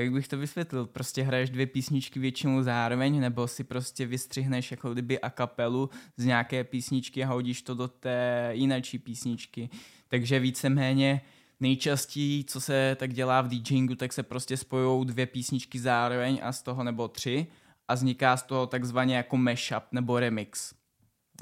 [0.00, 4.92] jak bych to vysvětlil, prostě hraješ dvě písničky většinou zároveň, nebo si prostě vystřihneš jako
[4.92, 9.70] kdyby a kapelu z nějaké písničky a hodíš to do té jináčí písničky.
[10.08, 11.20] Takže víceméně
[11.60, 16.52] nejčastěji, co se tak dělá v DJingu, tak se prostě spojují dvě písničky zároveň a
[16.52, 17.46] z toho nebo tři
[17.88, 20.74] a vzniká z toho takzvaně jako mashup nebo remix.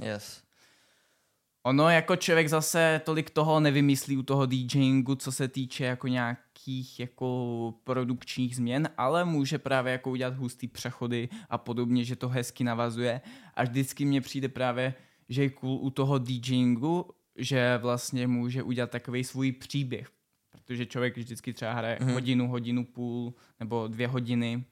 [0.03, 0.48] Yes.
[1.69, 7.01] Ono jako člověk zase tolik toho nevymyslí u toho DJingu, co se týče jako nějakých
[7.01, 12.65] jako produkčních změn, ale může právě jako udělat hustý přechody a podobně, že to hezky
[12.65, 13.21] navazuje.
[13.55, 14.95] A vždycky mně přijde právě,
[15.29, 20.11] že je cool u toho DJingu, že vlastně může udělat takový svůj příběh.
[20.51, 22.13] Protože člověk vždycky třeba hraje mm-hmm.
[22.13, 24.65] hodinu, hodinu půl nebo dvě hodiny.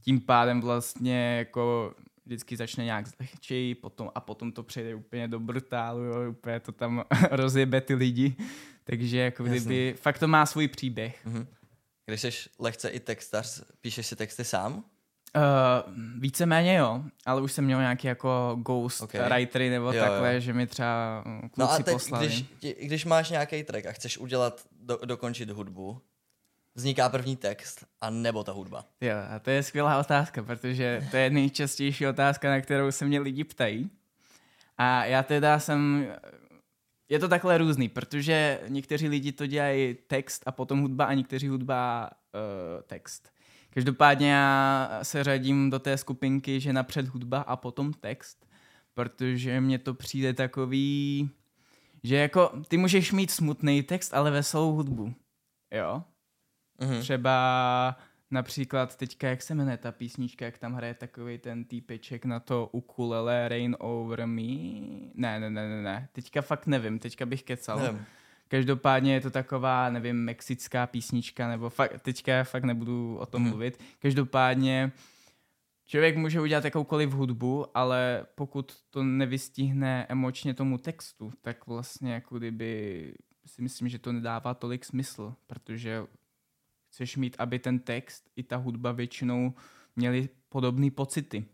[0.00, 1.94] Tím pádem vlastně jako
[2.26, 6.72] vždycky začne nějak zlehčej potom, a potom to přejde úplně do brutálu, jo, úplně to
[6.72, 8.36] tam rozjebe ty lidi.
[8.84, 10.02] Takže jako kdyby, Jasný.
[10.02, 11.26] fakt to má svůj příběh.
[11.26, 11.46] Mm-hmm.
[12.06, 14.84] Když jsi lehce i textař, píšeš si texty sám?
[15.36, 19.28] Uh, víceméně jo, ale už jsem měl nějaký jako ghost okay.
[19.28, 20.40] writery nebo jo, takhle, jo.
[20.40, 22.26] že mi třeba kluci no a teď, poslali.
[22.26, 22.44] Když,
[22.82, 26.00] když máš nějaký track a chceš udělat, do, dokončit hudbu,
[26.74, 28.84] vzniká první text a nebo ta hudba?
[29.00, 33.20] Jo, a to je skvělá otázka, protože to je nejčastější otázka, na kterou se mě
[33.20, 33.90] lidi ptají.
[34.76, 36.06] A já teda jsem...
[37.08, 41.48] Je to takhle různý, protože někteří lidi to dělají text a potom hudba a někteří
[41.48, 43.32] hudba uh, text.
[43.70, 48.46] Každopádně já se řadím do té skupinky, že napřed hudba a potom text,
[48.94, 51.30] protože mně to přijde takový,
[52.02, 55.14] že jako ty můžeš mít smutný text, ale veselou hudbu.
[55.70, 56.02] Jo?
[56.80, 57.00] Mm-hmm.
[57.00, 57.96] Třeba
[58.30, 62.68] například teďka, jak se jmenuje ta písnička, jak tam hraje takový ten týpeček na to
[62.72, 64.42] ukulele Rain Over Me.
[65.14, 66.08] Ne, ne, ne, ne, ne.
[66.12, 67.78] Teďka fakt nevím, teďka bych kecal.
[67.78, 68.04] Nevím.
[68.48, 73.48] Každopádně je to taková, nevím, mexická písnička, nebo fakt, teďka fakt nebudu o tom mm.
[73.48, 73.80] mluvit.
[73.98, 74.92] Každopádně
[75.86, 82.38] člověk může udělat jakoukoliv hudbu, ale pokud to nevystihne emočně tomu textu, tak vlastně jako
[82.38, 83.14] kdyby
[83.46, 86.02] si myslím, že to nedává tolik smysl, protože
[86.94, 89.54] chceš mít, aby ten text i ta hudba většinou
[89.96, 91.44] měli podobné pocity.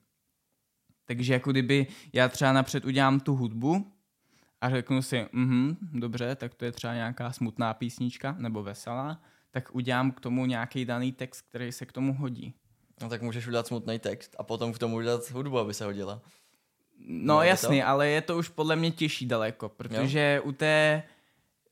[1.04, 3.92] Takže jako kdyby já třeba napřed udělám tu hudbu
[4.60, 9.74] a řeknu si, mhm, dobře, tak to je třeba nějaká smutná písnička nebo veselá, tak
[9.74, 12.54] udělám k tomu nějaký daný text, který se k tomu hodí.
[13.02, 16.22] No tak můžeš udělat smutný text a potom k tomu udělat hudbu, aby se hodila.
[16.98, 17.86] No, no jasný, to?
[17.86, 20.48] ale je to už podle mě těžší daleko, protože jo.
[20.48, 21.02] u té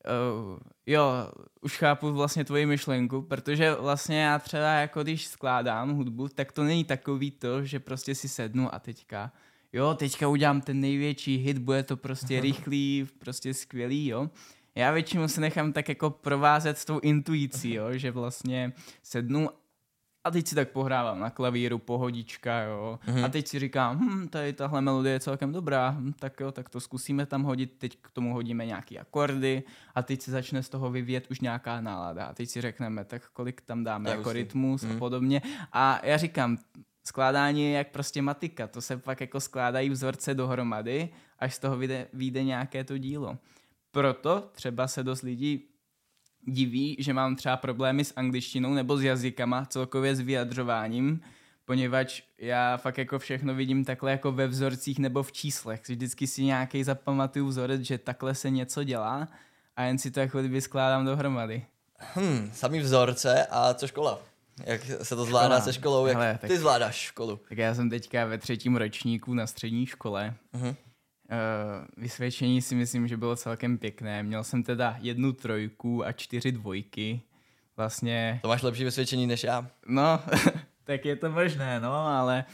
[0.05, 1.13] Uh, jo,
[1.61, 6.65] už chápu vlastně tvoji myšlenku, protože vlastně já třeba jako když skládám hudbu, tak to
[6.65, 9.33] není takový to, že prostě si sednu a teďka,
[9.73, 14.31] jo, teďka udělám ten největší hit, bude to prostě rychlý, prostě skvělý, jo.
[14.75, 19.49] Já většinou se nechám tak jako provázet s tou intuicí, jo, že vlastně sednu
[20.29, 22.99] A teď si tak pohrávám na klavíru, pohodička, jo.
[23.07, 23.25] Mm-hmm.
[23.25, 26.69] A teď si říkám, hm, tady tahle melodie je celkem dobrá, hm, tak jo, tak
[26.69, 29.63] to zkusíme tam hodit, teď k tomu hodíme nějaký akordy
[29.95, 32.25] a teď se začne z toho vyvíjet už nějaká nálada.
[32.27, 34.97] A teď si řekneme, tak kolik tam dáme Já jako si- rytmus Mhm.
[34.97, 35.43] a podobně.
[35.73, 36.59] A já říkám,
[37.07, 41.77] skládání je jak prostě matika, to se pak jako skládají vzorce dohromady, až z toho
[41.77, 43.39] vyjde, vyjde nějaké to dílo.
[43.91, 45.65] Proto třeba se dost lidí
[46.45, 51.21] diví, že mám třeba problémy s angličtinou nebo s jazykama, celkově s vyjadřováním,
[51.65, 55.83] poněvadž já fakt jako všechno vidím takhle jako ve vzorcích nebo v číslech.
[55.89, 59.29] Vždycky si nějaký zapamatuju vzorec, že takhle se něco dělá
[59.77, 61.65] a jen si to jako kdyby skládám dohromady.
[62.17, 64.19] Hm, samý vzorce a co škola?
[64.65, 65.61] Jak se to zvládá Škola.
[65.61, 66.07] se školou?
[66.07, 67.41] Jak Hele, tak- ty zvládáš školu?
[67.49, 70.35] Tak já jsem teďka ve třetím ročníku na střední škole.
[70.53, 70.75] Mhm.
[71.31, 74.23] Uh, vysvědčení si myslím, že bylo celkem pěkné.
[74.23, 77.21] Měl jsem teda jednu trojku a čtyři dvojky.
[77.77, 79.67] Vlastně To máš lepší vysvědčení než já.
[79.87, 80.21] No,
[80.85, 82.45] tak je to možné, no, ale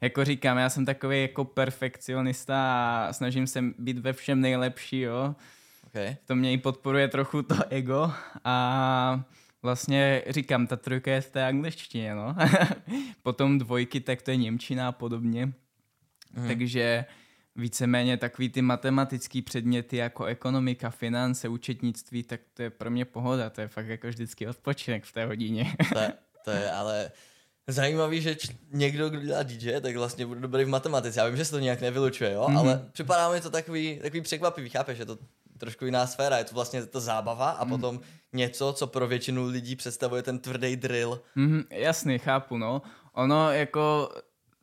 [0.00, 2.56] jako říkám, já jsem takový jako perfekcionista
[3.08, 5.34] a snažím se být ve všem nejlepší, jo.
[5.86, 6.16] Okay.
[6.26, 8.12] To mě i podporuje trochu to ego
[8.44, 9.20] a
[9.62, 12.36] vlastně říkám, ta trojka je v té angličtině, no.
[13.22, 15.46] Potom dvojky, tak to je Němčina a podobně.
[16.36, 16.48] Mm.
[16.48, 17.04] Takže
[17.56, 23.50] víceméně takový ty matematický předměty jako ekonomika, finance, účetnictví, tak to je pro mě pohoda,
[23.50, 25.74] to je fakt jako vždycky odpočinek v té hodině.
[25.92, 26.12] To, je,
[26.44, 27.10] to je ale
[27.66, 31.20] zajímavý, že č- někdo, kdo dělá DJ, tak vlastně bude dobrý v matematice.
[31.20, 32.46] Já vím, že se to nějak nevylučuje, jo?
[32.48, 32.58] Mm-hmm.
[32.58, 34.98] ale připadá mi to takový, takový překvapivý, chápeš?
[34.98, 35.18] Je to
[35.58, 37.70] trošku jiná sféra, je to vlastně to zábava a mm.
[37.70, 38.00] potom
[38.32, 41.20] něco, co pro většinu lidí představuje ten tvrdý drill.
[41.34, 42.82] Mm, jasný, chápu, no.
[43.12, 44.10] Ono jako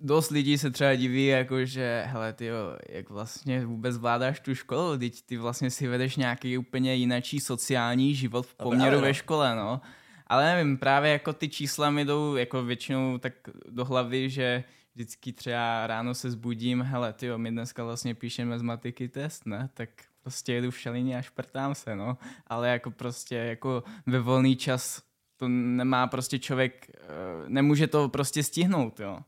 [0.02, 2.50] dost lidí se třeba diví, jako že, hele, ty
[2.90, 8.16] jak vlastně vůbec vládáš tu školu, teď ty vlastně si vedeš nějaký úplně jinačí sociální
[8.16, 9.08] život v No poměru právě, no.
[9.08, 9.82] ve škole, no.
[10.28, 13.34] Ale nevím, právě jako ty čísla mi jdou jako většinou tak
[13.70, 14.64] do hlavy, že
[14.96, 19.70] vždycky třeba ráno se zbudím, hele, ty my dneska vlastně píšeme z matiky test, ne?
[19.74, 19.90] Tak
[20.24, 22.18] prostě jedu v šalině a šprtám se, no.
[22.48, 25.02] Ale jako prostě jako ve volný čas
[25.38, 27.06] to nemá prostě člověk, eh,
[27.48, 29.20] nemůže to prostě stihnout, jo.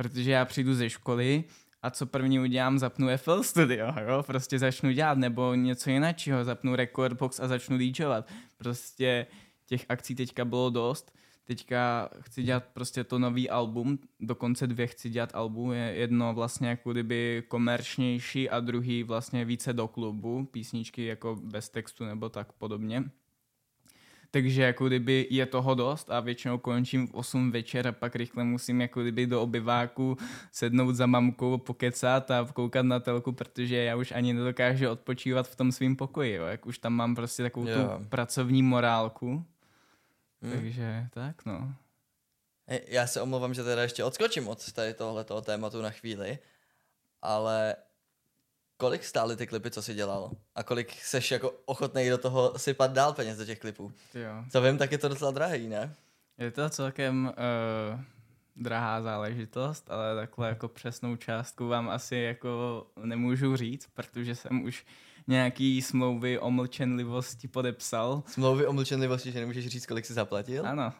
[0.00, 1.44] Protože já přijdu ze školy
[1.82, 6.76] a co první udělám, zapnu FL Studio, jo, prostě začnu dělat, nebo něco jiného, zapnu
[6.76, 8.28] Recordbox a začnu DJovat.
[8.58, 9.26] Prostě
[9.66, 11.12] těch akcí teďka bylo dost,
[11.44, 16.68] teďka chci dělat prostě to nový album, dokonce dvě chci dělat album, je jedno vlastně
[16.68, 22.52] jako kdyby komerčnější a druhý vlastně více do klubu, písničky jako bez textu nebo tak
[22.52, 23.04] podobně.
[24.32, 28.44] Takže jako kdyby je toho dost a většinou končím v 8 večer a pak rychle
[28.44, 30.16] musím jako kdyby do obyváku
[30.52, 35.56] sednout za mamkou, pokecat a koukat na telku, protože já už ani nedokážu odpočívat v
[35.56, 36.44] tom svém pokoji, jo.
[36.44, 37.76] jak už tam mám prostě takovou Jo.
[37.98, 39.44] tu pracovní morálku.
[40.42, 40.52] Hmm.
[40.52, 41.74] Takže tak no.
[42.66, 46.38] Hej, Já se omlouvám, že teda ještě odskočím od tady tohoto tématu na chvíli,
[47.22, 47.76] ale
[48.80, 50.30] kolik stály ty klipy, co jsi dělal?
[50.54, 53.92] A kolik seš jako ochotný do toho sypat dál peněz do těch klipů?
[54.14, 54.44] Jo.
[54.50, 55.94] Co vím, tak je to docela drahý, ne?
[56.38, 57.32] Je to celkem
[57.94, 58.00] uh,
[58.56, 64.86] drahá záležitost, ale takhle jako přesnou částku vám asi jako nemůžu říct, protože jsem už
[65.26, 68.22] nějaký smlouvy o mlčenlivosti podepsal.
[68.26, 70.66] Smlouvy o mlčenlivosti, že nemůžeš říct, kolik jsi zaplatil?
[70.66, 70.92] Ano,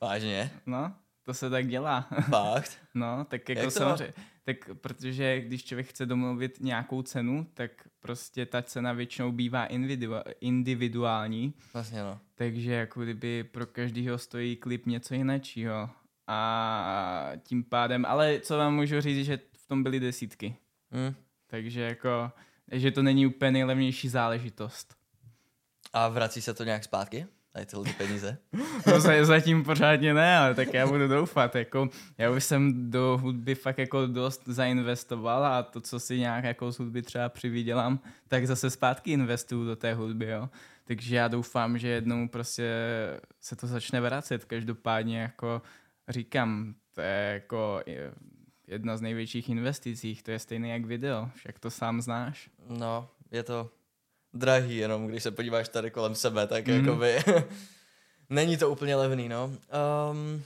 [0.00, 0.50] Vážně?
[0.66, 0.92] no,
[1.28, 2.00] to se tak dělá.
[2.30, 2.78] Fakt?
[2.94, 4.14] No, tak jako Jak samozřejmě,
[4.44, 10.22] tak protože když člověk chce domluvit nějakou cenu, tak prostě ta cena většinou bývá individua-
[10.40, 12.20] individuální, Vlastně no.
[12.34, 15.90] takže jako kdyby pro každýho stojí klip něco jiného.
[16.26, 20.56] A tím pádem, ale co vám můžu říct, že v tom byly desítky.
[20.92, 21.14] Hm.
[21.46, 22.32] Takže jako,
[22.72, 24.94] že to není úplně nejlevnější záležitost.
[25.92, 27.26] A vrací se to nějak zpátky?
[27.58, 28.38] Tady tyhle ty peníze?
[29.00, 31.54] Se zatím pořádně ne, ale tak já budu doufat.
[31.54, 36.44] Jako, já už jsem do hudby fakt jako dost zainvestoval a to, co si nějak
[36.44, 40.48] jako z hudby třeba přivydělám, tak zase zpátky investuju do té hudby, jo.
[40.84, 42.72] Takže já doufám, že jednou prostě
[43.40, 44.44] se to začne vracet.
[44.44, 45.62] Každopádně jako
[46.08, 48.12] říkám, to je jako je-
[48.66, 52.50] jedna z největších investicí, to je stejné jak video, však to sám znáš.
[52.68, 53.70] No, je to
[54.34, 56.74] drahý, jenom když se podíváš tady kolem sebe, tak mm.
[56.74, 57.18] jakoby
[58.30, 59.52] není to úplně levný, no.
[60.10, 60.42] Um,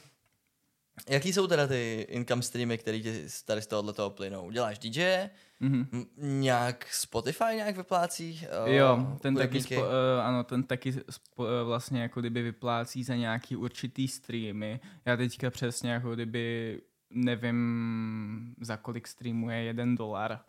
[1.08, 4.50] jaký jsou teda ty income streamy, které ti tady z tohohle toho plynou?
[4.50, 5.28] Děláš DJ?
[5.60, 5.86] Mhm.
[5.92, 8.40] M- nějak Spotify nějak vyplácí?
[8.64, 9.86] Uh, Jo, ten taky, spo, uh,
[10.22, 14.80] ano, ten taky spo, uh, vlastně jako kdyby vyplácí za nějaký určitý streamy.
[15.04, 20.40] Já teďka přesně jako kdyby nevím, za kolik streamů je jeden dolar.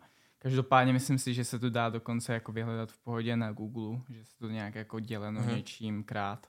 [0.44, 4.24] Každopádně myslím si, že se to dá dokonce jako vyhledat v pohodě na Google, že
[4.24, 5.50] se to nějak jako děleno Mhm.
[5.50, 5.56] mm-hmm.
[5.56, 6.46] něčím krát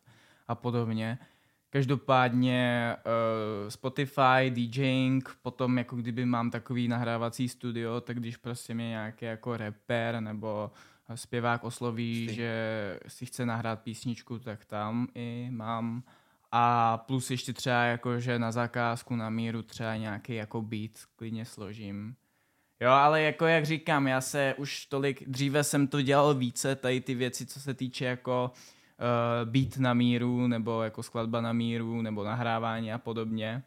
[0.48, 1.18] a podobně.
[1.70, 8.90] Každopádně uh, Spotify, DJing, potom jako kdyby mám takový nahrávací studio, tak když prostě mě
[8.90, 10.72] nějaký jako rapper nebo
[11.16, 12.36] zpěvák osloví, Jistý.
[12.36, 16.04] že si chce nahrát písničku, tak tam i mám.
[16.52, 21.46] A plus ještě třeba jako, že na zakázku na míru třeba nějaký jako beat klidně
[21.46, 22.16] složím.
[22.80, 27.02] Jo, ale jako jak říkám, já se už tolik, dříve jsem to dělal více, tady
[27.02, 32.02] ty věci, co se týče jako uh, beat na míru, nebo jako skladba na míru,
[32.02, 33.64] nebo nahrávání a podobně.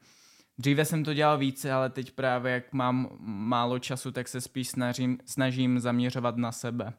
[0.59, 4.69] Dříve jsem to dělal více, ale teď právě jak mám málo času, tak se spíš
[4.69, 6.93] snažím, snažím zaměřovat na sebe.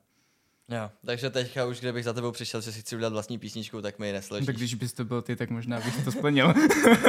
[0.69, 3.99] Jo, takže teďka už, kdybych za tebou přišel, že si chci udělat vlastní písničku, tak
[3.99, 4.45] mi ji nesložíš.
[4.45, 6.53] Tak když bys to byl ty, tak možná bych to splnil.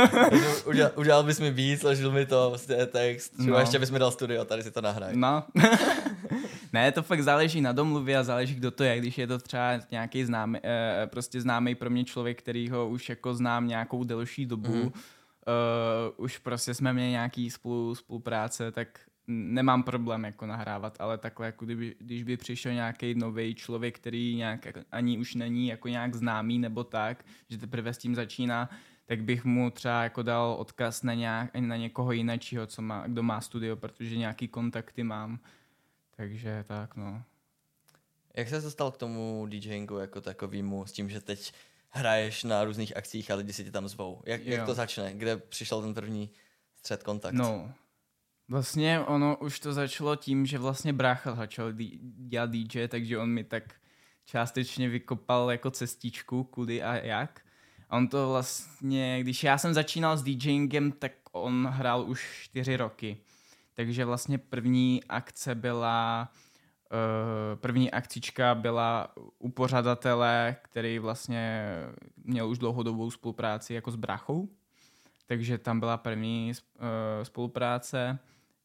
[0.67, 3.53] Udělal, udělal bys mi beat, složil mi to, vlastně text, třeba No.
[3.55, 3.61] no.
[3.61, 5.17] ještě bys mi dal studio, tady si to nahraj.
[5.17, 5.45] No.
[6.73, 8.99] ne, to fakt záleží na domluvě a záleží, kdo to je.
[8.99, 13.09] Když je to třeba nějaký známý, eh, prostě známý pro mě člověk, který ho už
[13.09, 14.83] jako znám nějakou delší dobu, Mhm.
[14.83, 14.87] mm.
[14.87, 14.93] uh,
[16.25, 18.89] už prostě jsme měli nějaký spolu, spolupráce, tak
[19.31, 24.37] nemám problém jako nahrávat, ale takhle, jako kdyby, když by přišel nějaký nový člověk, který
[24.37, 28.71] nějak ani už není jako nějak známý nebo tak, že teprve s tím začíná,
[29.07, 33.23] tak bych mu třeba jako dal odkaz na, nějak, na někoho jiného, co má, kdo
[33.23, 35.39] má studio, protože nějaký kontakty mám.
[36.17, 37.23] Takže tak, no.
[38.37, 41.53] Jak se dostal k tomu DJingu jako takovýmu, s tím, že teď
[41.89, 44.23] hraješ na různých akcích a lidi si tě tam zvou?
[44.27, 45.15] Jak, jak to začne?
[45.15, 46.31] Kde přišel ten první
[46.77, 47.35] střed kontakt?
[47.35, 47.73] No,
[48.51, 53.45] vlastně ono už to začalo tím, že vlastně brácha začal dělat DJ, takže on mi
[53.45, 53.75] tak
[54.25, 57.41] částečně vykopal jako cestičku, kudy a jak.
[57.89, 62.77] A on to vlastně, když já jsem začínal s DJingem, tak on hrál už čtyři
[62.77, 63.17] roky.
[63.75, 66.29] Takže vlastně první akce byla,
[66.93, 71.75] uh, první akcička byla u pořadatele, který vlastně
[72.25, 74.49] měl už dlouhodobou spolupráci jako s bráchou.
[75.27, 76.85] Takže tam byla první uh,
[77.23, 78.19] spolupráce.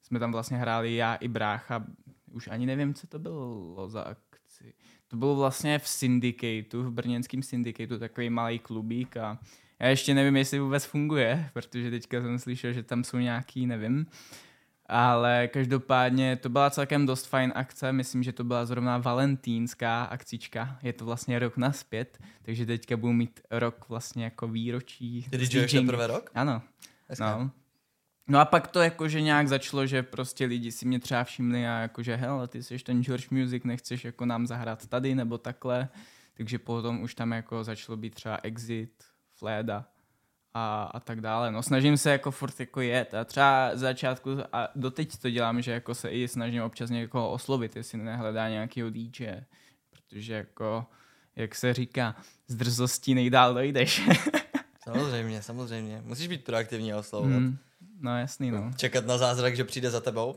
[0.05, 1.85] Jsme tam vlastně hráli já i brácha.
[2.31, 4.73] Už ani nevím, co to bylo za akci.
[5.07, 9.39] To bylo vlastně v Syndicateu, v brněnském Syndicateu, takový malý klubík a
[9.79, 14.05] já ještě nevím, jestli vůbec funguje, protože teďka jsem slyšel, že tam jsou nějaký, nevím.
[14.85, 20.79] Ale každopádně to byla celkem dost fajn akce, myslím, že to byla zrovna valentínská akcička,
[20.83, 25.27] je to vlastně rok naspět, takže teďka budu mít rok vlastně jako výročí.
[25.29, 25.71] Ty DJing.
[25.71, 26.31] teprve rok?
[26.33, 26.61] Ano,
[27.07, 27.37] Hezká.
[27.37, 27.51] no.
[28.27, 31.79] No a pak to jakože nějak začalo, že prostě lidi si mě třeba všimli a
[31.79, 35.89] jakože hele, ty jsi ten George Music, nechceš jako nám zahrát tady nebo takhle.
[36.33, 39.85] Takže potom už tam jako začalo být třeba Exit, Fleda
[40.53, 41.51] a, a tak dále.
[41.51, 45.61] No snažím se jako furt jako jet a třeba z začátku a doteď to dělám,
[45.61, 49.43] že jako se i snažím občas někoho oslovit, jestli nehledá nějakého DJ,
[49.89, 50.85] protože jako,
[51.35, 52.15] jak se říká,
[52.47, 54.01] z drzostí nejdál dojdeš.
[54.83, 56.01] Samozřejmě, samozřejmě.
[56.05, 57.37] Musíš být proaktivní a oslovovat.
[57.37, 57.57] Hmm.
[57.99, 58.71] No jasný, no.
[58.77, 60.35] Čekat na zázrak, že přijde za tebou?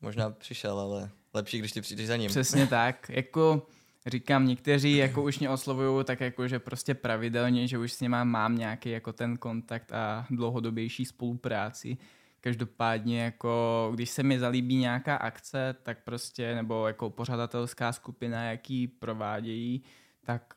[0.00, 2.30] Možná přišel, ale lepší, když ty přijdeš za ním.
[2.30, 3.10] Přesně tak.
[3.10, 3.66] Jako
[4.06, 8.24] říkám, někteří jako už mě oslovují tak jako, že prostě pravidelně, že už s nima
[8.24, 11.96] mám nějaký jako ten kontakt a dlouhodobější spolupráci.
[12.40, 18.88] Každopádně jako, když se mi zalíbí nějaká akce, tak prostě, nebo jako pořadatelská skupina, jaký
[18.88, 19.82] provádějí,
[20.24, 20.54] tak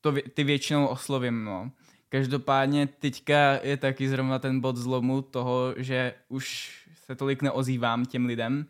[0.00, 1.70] to vě- ty většinou oslovím, no.
[2.10, 8.26] Každopádně teďka je taky zrovna ten bod zlomu toho, že už se tolik neozývám těm
[8.26, 8.66] lidem,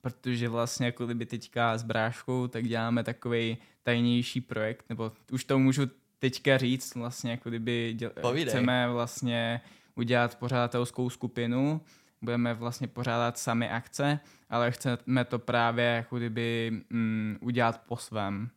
[0.00, 5.58] protože vlastně jako kdyby teďka s bráškou, tak děláme takový tajnější projekt, nebo už to
[5.58, 5.82] můžu
[6.18, 8.48] teďka říct, vlastně jako kdyby děl- Povídej.
[8.50, 9.60] chceme vlastně
[9.94, 11.80] udělat pořadatelskou skupinu,
[12.22, 14.20] budeme vlastně pořádat sami akce,
[14.50, 18.50] ale chceme to právě jako kdyby mm, udělat po svém.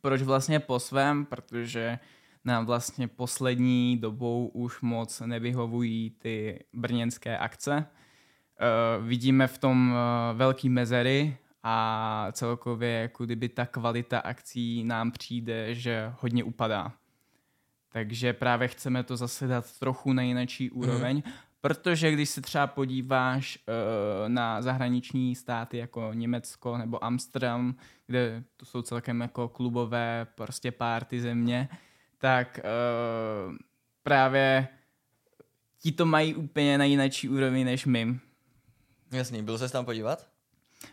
[0.00, 1.24] Proč vlastně po svém?
[1.24, 1.98] Protože
[2.44, 7.76] nám vlastně poslední dobou už moc nevyhovují ty brněnské akce.
[7.76, 15.10] Uh, vidíme v tom uh, velký mezery a celkově jako kdyby ta kvalita akcí nám
[15.10, 16.92] přijde, že hodně upadá.
[17.92, 21.32] Takže právě chceme to zase dát trochu na jinačí úroveň, mm.
[21.60, 27.74] protože když se třeba podíváš uh, na zahraniční státy jako Německo nebo Amsterdam,
[28.06, 31.68] kde to jsou celkem jako klubové prostě párty země,
[32.22, 33.56] tak uh,
[34.02, 34.68] právě
[35.82, 38.18] ti to mají úplně na jinačí úrovni než my.
[39.12, 40.26] Jasný, byl se tam podívat?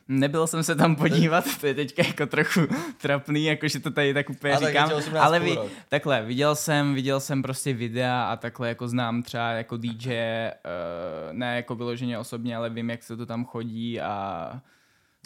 [0.07, 2.61] Nebyl jsem se tam podívat, to je teďka jako trochu
[3.01, 5.57] trapný, jakože to tady tak úplně A tak je říkám, ti 18 ale vi,
[5.89, 10.13] takhle, viděl jsem, viděl jsem prostě videa a takhle jako znám třeba jako DJ, uh,
[11.31, 14.61] ne jako vyloženě osobně, ale vím, jak se to tam chodí a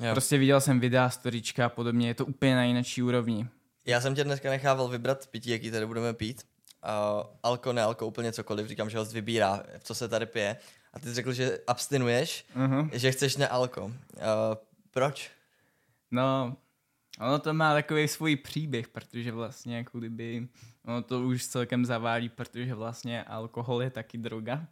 [0.01, 0.11] Jo.
[0.11, 3.47] prostě viděl jsem videa, storička a podobně, je to úplně na jináčí úrovni.
[3.85, 6.45] Já jsem tě dneska nechával vybrat pití, jaký tady budeme pít.
[6.83, 10.57] uh, alko, nealko, úplně cokoliv, říkám, že host vybírá, co se tady pije.
[10.93, 12.89] A ty jsi řekl, že abstinuješ, Uh-huh.
[12.93, 13.85] že chceš nealko.
[13.85, 13.91] Uh,
[14.91, 15.31] proč?
[16.11, 16.57] No,
[17.19, 20.47] ono to má takový svůj příběh, protože vlastně jako kdyby,
[20.85, 24.65] ono to už celkem zaválí, protože vlastně alkohol je taky droga.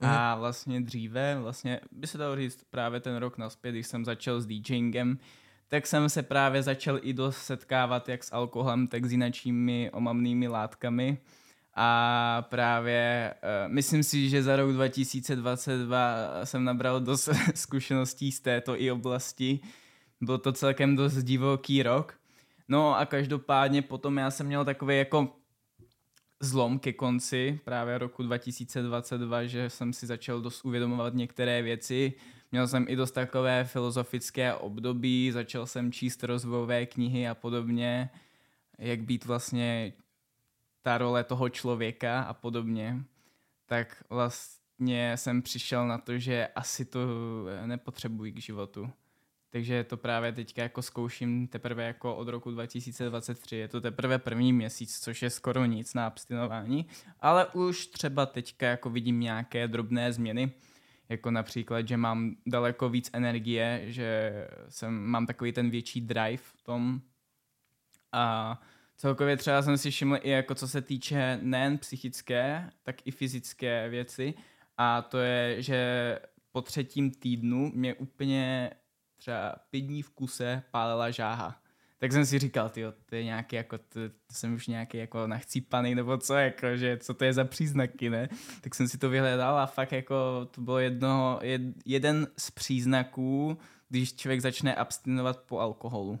[0.00, 4.40] A vlastně dříve, vlastně by se dalo říct právě ten rok naspět, když jsem začal
[4.40, 5.18] s DJingem,
[5.68, 10.48] tak jsem se právě začal i dost setkávat jak s alkoholem, tak s jinačími omamnými
[10.48, 11.18] látkami.
[11.74, 16.06] A právě uh, myslím si, že za rok 2022
[16.44, 19.60] jsem nabral dost zkušeností z této i oblasti.
[20.20, 22.14] Byl to celkem dost divoký rok.
[22.68, 25.36] No a každopádně potom já jsem měl takový jako
[26.40, 32.12] zlom ke konci právě roku 2022, že jsem si začal dost uvědomovat některé věci.
[32.52, 38.10] Měl jsem i dost takové filozofické období, začal jsem číst rozvojové knihy a podobně,
[38.78, 39.92] jak být vlastně
[40.82, 43.04] ta role toho člověka a podobně.
[43.66, 47.00] Tak vlastně jsem přišel na to, že asi to
[47.66, 48.90] nepotřebuji k životu.
[49.50, 53.56] Takže to právě teďka jako zkouším teprve jako od roku 2023.
[53.56, 56.86] Je to teprve první měsíc, což je skoro nic na abstinování,
[57.20, 60.52] ale už třeba teďka jako vidím nějaké drobné změny,
[61.08, 64.32] jako například, že mám daleko víc energie, že
[64.68, 67.00] jsem, mám takový ten větší drive v tom
[68.12, 68.60] a
[68.96, 73.88] celkově třeba jsem si všiml i jako co se týče nejen psychické, tak i fyzické
[73.88, 74.34] věci
[74.76, 76.18] a to je, že
[76.52, 78.70] po třetím týdnu mě úplně
[79.16, 81.62] třeba pět dní v kuse pálela žáha.
[81.98, 85.26] Tak jsem si říkal, ty, to je nějaký jako, to, to jsem už nějaký jako
[85.26, 88.28] nachcípaný nebo co, jako, že co to je za příznaky, ne?
[88.60, 93.58] Tak jsem si to vyhledal a fakt jako to bylo jedno, jed, jeden z příznaků,
[93.88, 96.20] když člověk začne abstinovat po alkoholu.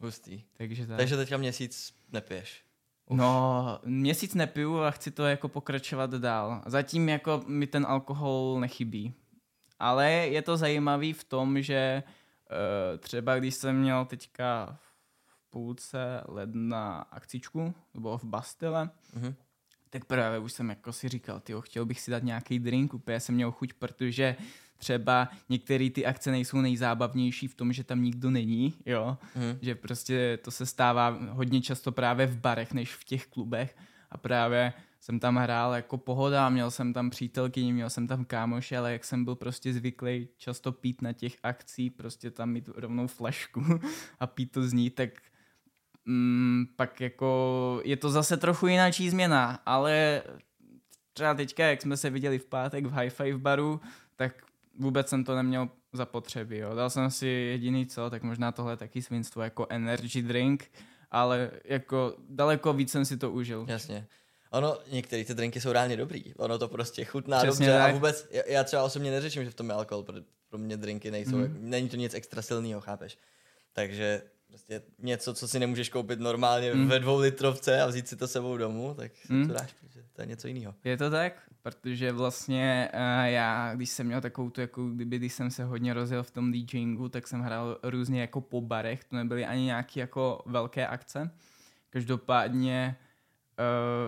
[0.00, 0.42] Hustý.
[0.56, 0.96] Takže tak.
[0.96, 2.62] Takže teďka měsíc nepiješ.
[3.10, 6.62] No, měsíc nepiju a chci to jako pokračovat dál.
[6.66, 9.14] Zatím jako mi ten alkohol nechybí.
[9.78, 14.87] Ale je to zajímavý v tom, že uh, třeba když jsem měl teďka v
[15.50, 19.34] půlce ledna akcičku, to bylo v Bastille, Mhm.
[19.90, 23.20] tak právě už jsem jako si říkal, tyjo, chtěl bych si dát nějaký drink, úplně
[23.20, 24.36] jsem měl chuť, protože
[24.78, 29.58] třeba některé ty akce nejsou nejzábavnější v tom, že tam nikdo není, jo, Mhm.
[29.62, 33.76] že prostě to se stává hodně často právě v barech, než v těch klubech
[34.10, 38.76] a právě jsem tam hrál jako pohoda, měl jsem tam přítelkyni, měl jsem tam kámoše,
[38.78, 43.06] ale jak jsem byl prostě zvyklý často pít na těch akcí, prostě tam mít rovnou
[43.06, 43.62] flašku
[44.20, 45.10] a pít to z ní, tak
[46.08, 50.22] mm, pak jako je to zase trochu jináčí změna, ale
[51.12, 53.80] třeba teďka, jak jsme se viděli v pátek v Hi Five baru,
[54.16, 54.32] tak
[54.78, 56.74] vůbec jsem to neměl zapotřebí, jo.
[56.74, 60.70] Dal jsem si jediný co, tak možná tohle taky svinstvo jako energy drink,
[61.10, 63.66] ale jako daleko víc jsem si to užil.
[63.68, 64.06] Jasně.
[64.50, 66.34] Ono, některé ty drinky jsou reálně dobrý.
[66.34, 67.90] Ono to prostě chutná Přesně dobře tak.
[67.90, 70.76] a vůbec, já, já třeba osobně neřeším, že v tom je alkohol, protože pro mě
[70.76, 71.56] drinky nejsou, mm.
[71.60, 73.18] není to nic extra silného, chápeš?
[73.72, 76.88] Takže prostě něco, co si nemůžeš koupit normálně mm.
[76.88, 79.46] ve dvou litrovce a vzít si to sebou domů, tak si Mm.
[79.46, 80.74] to dáš, protože to je něco jiného.
[80.84, 81.42] Je to tak?
[81.62, 85.94] Protože vlastně uh, já, když jsem měl takovou tu, jako kdyby, když jsem se hodně
[85.94, 90.00] rozjel v tom DJingu, tak jsem hrál různě jako po barech, to nebyly ani nějaké
[90.00, 91.30] jako velké akce.
[91.90, 92.96] Každopádně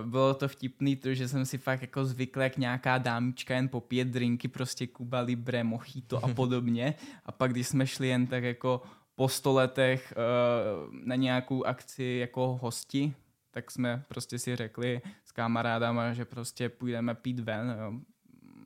[0.02, 3.68] uh, bylo to vtipný, to, že jsem si fakt jako zvykl, jak nějaká dámička jen
[3.68, 6.94] popíjet drinky, prostě Cuba Libre, Mojito a podobně.
[7.26, 8.82] A pak, když jsme šli jen tak jako
[9.20, 13.14] po sto letech uh, na nějakou akci jako hosti,
[13.50, 17.92] tak jsme prostě si řekli s kamarádama, že prostě půjdeme pít ven, jo.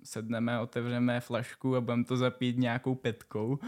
[0.04, 3.58] sedneme, otevřeme flašku a budeme to zapít nějakou petkou.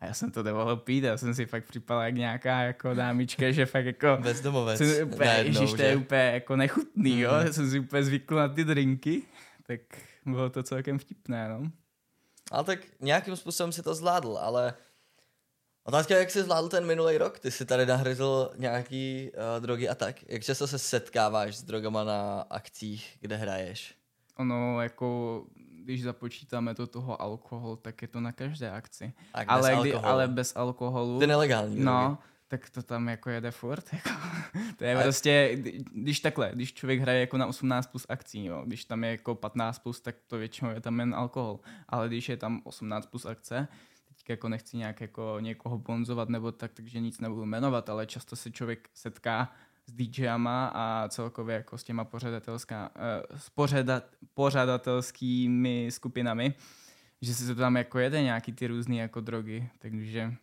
[0.00, 3.50] A já jsem to nemohl pít, já jsem si fakt připadal jak nějaká jako dámička,
[3.50, 4.06] že fakt jako...
[4.22, 4.78] Bezdomovec.
[4.78, 7.32] Jsem úplně, najednou, ježiš, to je úplně jako nechutný, jo.
[7.32, 7.46] Mhm.
[7.46, 9.22] Já jsem si úplně zvykl na ty drinky,
[9.66, 9.80] tak
[10.26, 11.70] bylo to celkem vtipné, no.
[12.50, 14.74] Ale tak nějakým způsobem si to zvládl, ale
[15.84, 17.38] otázka jak jsi zvládl ten minulý rok?
[17.38, 20.16] Ty jsi tady nahryzl nějaký uh, drogy a tak.
[20.30, 23.94] Jak často se setkáváš s drogama na akcích, kde hraješ?
[24.38, 25.42] Ono jako,
[25.84, 29.12] když započítáme do toho alkohol, tak je to na každé akci.
[29.32, 30.06] Tak bez ale, kdy, alkoholu.
[30.12, 31.18] ale bez alkoholu.
[31.20, 31.84] Ty nelegální drogy.
[31.84, 32.18] No,
[32.48, 33.84] tak to tam jako jede furt.
[33.92, 34.10] Jako.
[34.78, 38.44] To je Ale- prostě, kdy- když takhle, když člověk hraje jako na 18 plus akcí,
[38.44, 41.60] jo, když tam je jako 15 plus, tak to většinou je tam jen alkohol.
[41.88, 43.68] Ale když je tam 18 plus akce,
[44.28, 48.50] jako nechci nějak jako někoho bonzovat nebo tak, takže nic nebudu jmenovat, ale často se
[48.50, 49.52] člověk setká
[49.86, 54.04] s DJama a celkově jako s těma pořadatelská, uh, s pořadat,
[54.34, 56.54] pořadatelskými skupinami,
[57.22, 60.34] že se to tam jako jede nějaký ty různé jako drogy, takže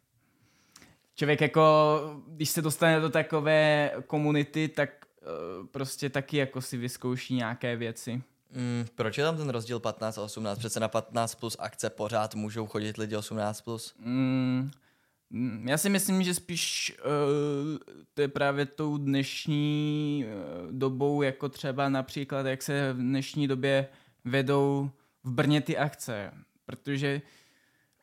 [1.15, 4.89] člověk jako, když se dostane do takové komunity, tak
[5.21, 8.23] eh, prostě taky jako si vyzkouší nějaké věci.
[8.55, 10.59] Mm, proč je tam ten rozdíl 15 a 18?
[10.59, 13.93] Přece na 15 plus akce pořád můžou chodit lidi 18 plus.
[13.99, 14.71] Mm,
[15.29, 17.77] mm, já si myslím, že spíš uh,
[18.13, 23.87] to je právě tou dnešní uh, dobou, jako třeba například, jak se v dnešní době
[24.25, 24.89] vedou
[25.23, 26.31] v Brně ty akce.
[26.65, 27.21] Protože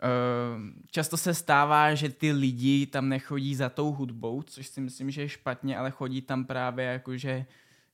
[0.03, 5.11] uh, často se stává, že ty lidi tam nechodí za tou hudbou, což si myslím,
[5.11, 7.47] že je špatně, ale chodí tam právě jako, že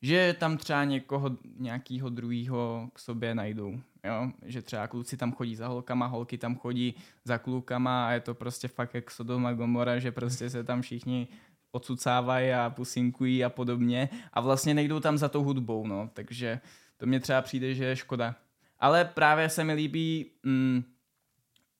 [0.04, 3.80] že tam třeba někoho, nějakého druhého k sobě najdou.
[4.04, 4.30] Jo?
[4.42, 6.94] Že třeba kluci tam chodí za holkama, holky tam chodí
[7.24, 11.28] za klukama a je to prostě fakt jak Sodoma Gomora, že prostě se tam všichni
[11.72, 16.60] odsucávají a pusinkují a podobně a vlastně nejdou tam za tou hudbou, no, takže
[16.96, 18.34] to mně třeba přijde, že je škoda.
[18.78, 20.84] Ale právě se mi líbí, mm,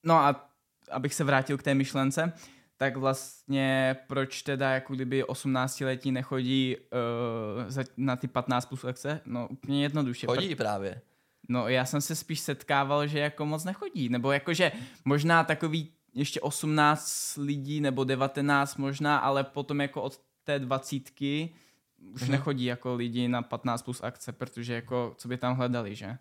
[0.05, 0.49] no a
[0.91, 2.33] abych se vrátil k té myšlence,
[2.77, 9.21] tak vlastně proč teda jako kdyby 18-letí nechodí uh, na ty 15 plus akce?
[9.25, 10.27] No úplně jednoduše.
[10.27, 11.01] Chodí právě.
[11.49, 14.73] No já jsem se spíš setkával, že jako moc nechodí, nebo jakože
[15.05, 21.51] možná takový ještě 18 lidí nebo 19 možná, ale potom jako od té dvacítky
[21.99, 22.31] už mm-hmm.
[22.31, 26.19] nechodí jako lidi na 15 plus akce, protože jako co by tam hledali, že?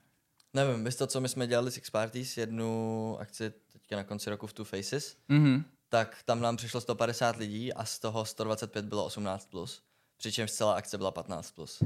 [0.54, 4.48] Nevím, víš to, co my jsme dělali s X-Parties, jednu akci teďka na konci roku
[4.48, 5.64] v Two Faces, mm-hmm
[5.94, 9.50] tak tam nám přišlo 150 lidí a z toho 125 bylo 18+.
[9.50, 9.84] Plus,
[10.18, 11.56] přičemž celá akce byla 15+.
[11.56, 11.84] Plus.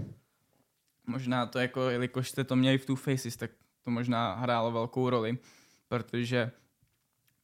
[1.07, 3.51] Možná to jako, jelikož jste to měli v Two Faces, tak
[3.83, 5.37] to možná hrálo velkou roli,
[5.87, 6.51] protože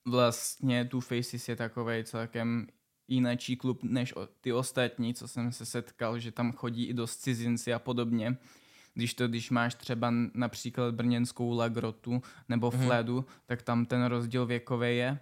[0.06, 2.68] vlastně Two Faces je takový celkem
[3.08, 7.74] jináčí klub než ty ostatní, co jsem se setkal, že tam chodí i dost cizinci
[7.74, 8.38] a podobně.
[8.94, 12.86] Když to, když máš třeba například brněnskou Lagrotu nebo mhm.
[12.86, 13.42] Fledu, mm-hmm.
[13.46, 15.20] tak tam ten rozdíl věkový je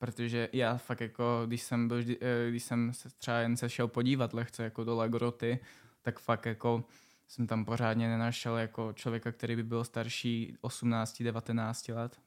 [0.00, 3.88] protože já fakt jako, když jsem byl, eh, když jsem se třeba jen se šel
[3.88, 5.58] podívat lehce jako do Lagroty,
[6.02, 6.84] tak fakt jako
[7.28, 12.20] jsem tam pořádně nenašel jako člověka, který by byl starší 18-19 let.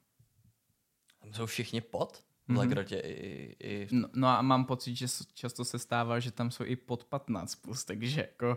[1.20, 2.24] Tam jsou všichni pod?
[2.48, 2.58] V mm-hmm.
[2.58, 3.88] Lagrotě i, i...
[3.90, 7.54] No, no a mám pocit, že často se stává, že tam jsou i pod 15
[7.54, 8.56] plus, takže jako...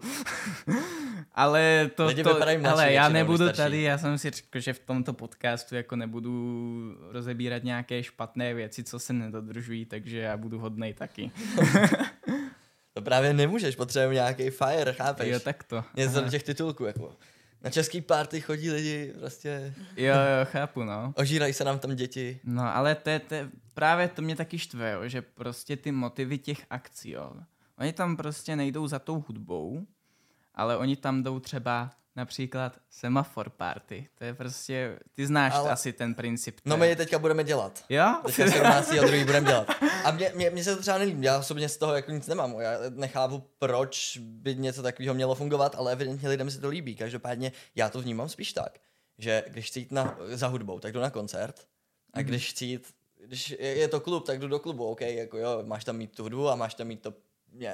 [1.34, 3.58] ale to, Lidi to ale já nebudu starší.
[3.58, 8.84] tady, já jsem si řekl, že v tomto podcastu jako nebudu rozebírat nějaké špatné věci,
[8.84, 11.32] co se nedodržují, takže já budu hodnej taky.
[12.94, 15.28] to právě nemůžeš, potřebujeme nějaký fire, chápeš?
[15.28, 15.84] Jo, tak to.
[15.96, 17.16] Něco do těch titulků, jako.
[17.64, 19.74] Na český party chodí lidi prostě...
[19.96, 21.14] Jo, jo, chápu, no.
[21.16, 22.40] Ožírají se nám tam děti.
[22.44, 25.92] No, ale to je, to je, právě to mě taky štve, jo, že prostě ty
[25.92, 27.34] motivy těch akcí, jo.
[27.78, 29.88] Oni tam prostě nejdou za tou hudbou,
[30.58, 34.08] ale oni tam jdou třeba například semafor party.
[34.18, 35.72] To je prostě, ty znáš Ale...
[35.72, 36.60] asi ten princip.
[36.66, 37.86] No my je teďka budeme dělat.
[37.90, 38.22] Jo?
[38.26, 38.92] Teďka 17.
[38.92, 39.68] a druhý budeme dělat.
[40.04, 42.60] A mě, mě, mě, se to třeba nelíbí, já osobně z toho jako nic nemám.
[42.60, 46.96] Já nechápu, proč by něco takového mělo fungovat, ale evidentně lidem se to líbí.
[46.96, 48.80] Každopádně já to vnímám spíš tak,
[49.18, 51.68] že když chci jít na, za hudbou, tak jdu na koncert.
[52.14, 52.28] A mhm.
[52.28, 52.94] když chci jít,
[53.26, 56.16] když je, je to klub, tak jdu do klubu, OK, jako jo, máš tam mít
[56.16, 57.14] tu hudbu a máš tam mít to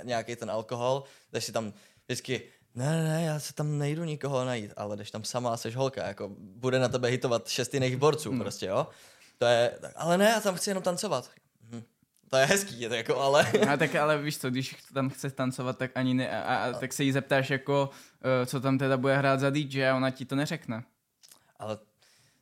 [0.03, 1.73] nějaký ten alkohol, takže si tam
[2.05, 2.41] vždycky
[2.75, 6.31] ne, ne, já se tam nejdu nikoho najít, ale když tam sama seš holka, jako
[6.37, 8.39] bude na tebe hitovat šest jiných borců hmm.
[8.39, 8.87] prostě, jo.
[9.37, 11.29] To je, tak, ale ne, já tam chci jenom tancovat.
[11.71, 11.83] Hm.
[12.29, 13.51] To je hezký, je to jako, ale...
[13.73, 16.93] A tak ale víš co, když tam chce tancovat, tak ani ne, a, a, tak
[16.93, 20.25] se jí zeptáš jako, uh, co tam teda bude hrát za DJ a ona ti
[20.25, 20.83] to neřekne.
[21.59, 21.77] Ale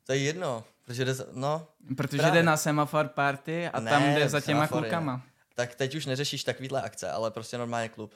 [0.06, 1.66] to je jedno, protože jde, no...
[1.96, 2.38] Protože právě.
[2.38, 5.22] jde na semafor party a ne, tam jde za těma klukama.
[5.54, 8.14] Tak teď už neřešíš takovýhle akce, ale prostě normálně klub.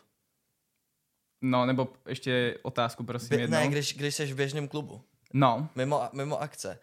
[1.50, 3.58] No, nebo ještě otázku, prosím, By, jednou.
[3.58, 5.00] Ne, když, když jsi v běžném klubu.
[5.32, 5.68] No.
[5.74, 6.78] Mimo, mimo akce.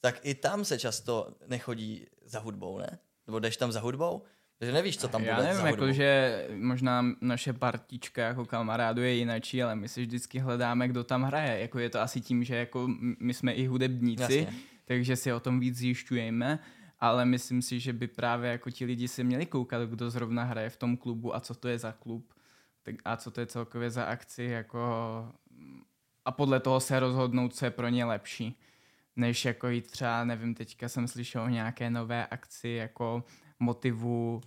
[0.00, 2.98] Tak i tam se často nechodí za hudbou, ne?
[3.26, 4.22] Nebo jdeš tam za hudbou?
[4.58, 9.02] Takže nevíš, co tam Já bude nevím, za jako, že možná naše partička jako kamarádu
[9.02, 11.60] je jinačí, ale my si vždycky hledáme, kdo tam hraje.
[11.60, 12.88] Jako je to asi tím, že jako
[13.20, 14.54] my jsme i hudebníci, Jasně.
[14.84, 16.58] takže si o tom víc zjišťujeme
[17.00, 20.70] ale myslím si, že by právě jako ti lidi si měli koukat, kdo zrovna hraje
[20.70, 22.34] v tom klubu a co to je za klub
[22.82, 24.78] tak a co to je celkově za akci, jako
[26.24, 28.60] a podle toho se rozhodnout, co je pro ně lepší.
[29.16, 33.24] Než jako jít třeba, nevím, teďka jsem slyšel o nějaké nové akci jako
[33.58, 34.40] motivu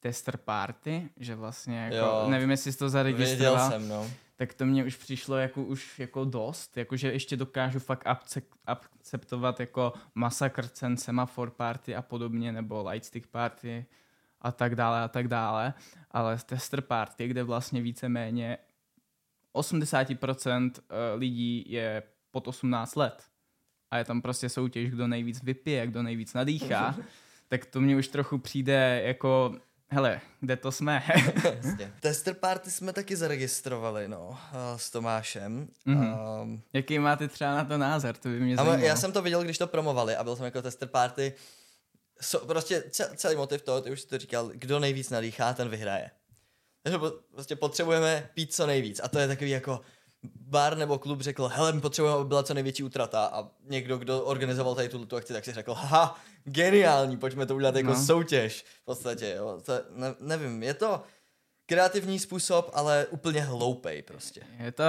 [0.00, 3.70] tester party, že vlastně jako, jo, nevím, jestli jsi to zaregistroval.
[3.70, 4.10] jsem, no.
[4.36, 8.06] Tak to mě už přišlo jako už jako dost, jakože ještě dokážu fakt
[8.66, 13.86] akceptovat jako Massacre Cen, Semaphore Party a podobně, nebo Lightstick Party,
[14.42, 15.74] a tak dále a tak dále,
[16.10, 18.58] ale tester party, kde vlastně víceméně
[19.54, 23.22] 80% eh, lidí je pod 18 let
[23.90, 26.96] a je tam prostě soutěž, kdo nejvíc vypije, kdo nejvíc nadýchá,
[27.48, 29.54] tak to mě už trochu přijde jako
[29.88, 31.02] hele, kde to jsme?
[32.00, 35.68] Tester party jsme taky zaregistrovali, no, eh, s Tomášem.
[35.84, 36.14] Mhm.
[36.42, 38.16] Um, Jaký máte třeba na to názor?
[38.16, 38.82] To by mě zajímalo.
[38.82, 41.32] já jsem to viděl, když to promovali a byl jsem jako tester party.
[42.22, 45.68] So, prostě ce- celý motiv toho, ty už jsi to říkal, kdo nejvíc nadýchá, ten
[45.68, 46.10] vyhraje.
[46.82, 49.80] Takže po- prostě potřebujeme pít co nejvíc a to je takový jako
[50.40, 54.24] bar nebo klub řekl, hele, my potřebujeme, aby byla co největší útrata a někdo, kdo
[54.24, 58.04] organizoval tady tuto akci, tak si řekl, haha, geniální, pojďme to udělat jako no.
[58.04, 59.60] soutěž v podstatě, jo.
[59.62, 61.02] To, ne, nevím, je to
[61.66, 64.42] kreativní způsob, ale úplně hloupej prostě.
[64.58, 64.84] Je to,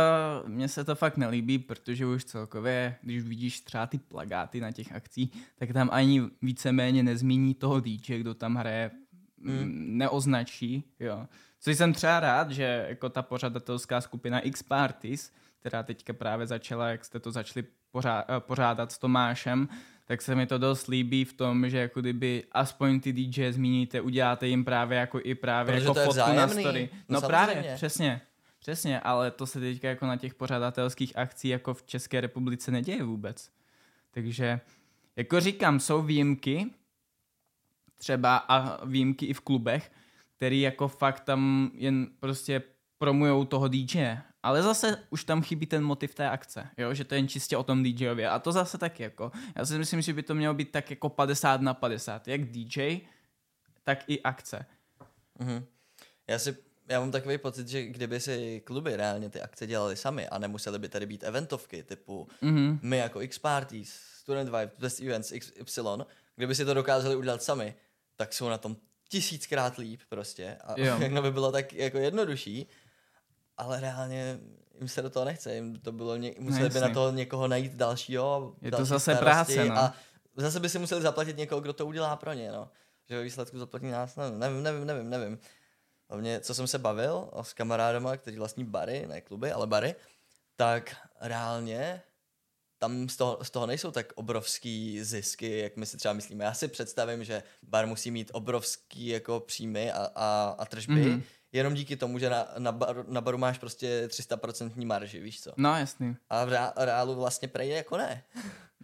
[0.47, 4.91] mně se to fakt nelíbí, protože už celkově, když vidíš třeba ty plagáty na těch
[4.91, 8.91] akcích, tak tam ani víceméně nezmíní toho DJ, kdo tam hraje,
[9.38, 9.97] mm.
[9.97, 11.28] neoznačí, jo.
[11.59, 16.89] Což jsem třeba rád, že jako ta pořadatelská skupina X Parties, která teďka právě začala,
[16.89, 19.67] jak jste to začali pořá- pořádat s Tomášem,
[20.06, 24.01] tak se mi to dost líbí v tom, že jako kdyby aspoň ty DJ zmíníte,
[24.01, 26.64] uděláte jim právě jako i právě Protože jako fotku na vzájemný.
[26.64, 26.89] story.
[27.10, 28.22] No No, právě, přesně.
[28.60, 33.04] Přesně, ale to se teďka jako na těch pořadatelských akcí jako v České republice neděje
[33.04, 33.49] vůbec.
[34.12, 34.60] Takže,
[35.16, 36.66] jako říkám, jsou výjimky,
[37.97, 39.91] třeba a výjimky i v klubech,
[40.38, 42.62] který jako fakt tam jen prostě
[42.97, 44.18] promujou toho DJ.
[44.44, 46.94] Ale zase už tam chybí ten motiv té akce, jo?
[46.94, 48.30] že to je jen čistě o tom DJově.
[48.30, 49.32] A to zase tak jako.
[49.56, 52.28] Já si myslím, že by to mělo být tak jako 50 na 50.
[52.28, 52.98] Jak DJ,
[53.84, 54.66] tak i akce.
[55.39, 55.66] Mhm.
[56.28, 56.56] Já si
[56.89, 60.80] já mám takový pocit, že kdyby si kluby reálně ty akce dělali sami a nemuseli
[60.80, 62.80] by tady být eventovky typu Mhm.
[62.82, 65.82] my jako X Parties, Student Vibe, Best Events, XY,
[66.36, 67.76] kdyby si to dokázali udělat sami,
[68.16, 68.76] tak jsou na tom
[69.10, 70.58] tisíckrát líp prostě.
[70.64, 70.96] A Jo.
[70.98, 72.68] všechno by bylo tak jako jednodušší,
[73.58, 74.39] ale reálně
[74.80, 77.74] jim se do toho nechce, jim to bylo, ně, museli by na to někoho najít
[77.74, 78.56] dalšího.
[78.62, 79.78] Je to další zase starosti práce, no.
[79.78, 79.93] A
[80.38, 82.70] zase by si museli zaplatit někoho, kdo to udělá pro ně, no.
[83.10, 85.39] Že ve výsledku zaplatí nás, nevím, nevím, nevím, nevím, nevím.
[86.10, 89.95] Hlavně, co jsem se bavil s kamarádama, kteří vlastní bary, ne kluby, ale bary,
[90.56, 92.01] tak reálně
[92.78, 96.45] tam z toho, z toho nejsou tak obrovský zisky, jak my si třeba myslíme.
[96.45, 101.20] Já si představím, že bar musí mít obrovský jako příjmy a, a, a tržby, Mhm.
[101.20, 101.24] mm-hmm.
[101.54, 105.51] Jenom díky tomu, že na, na, baru, na baru máš prostě 300% marži, víš co.
[105.58, 106.16] No jasný.
[106.30, 108.24] A v rea- reálu vlastně prej jako ne.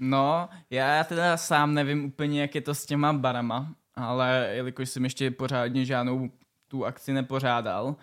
[0.01, 5.03] No, já teda sám nevím úplně, jak je to s těma barama, ale jelikož jsem
[5.03, 6.29] ještě pořádně žádnou
[6.67, 7.95] tu akci nepořádal,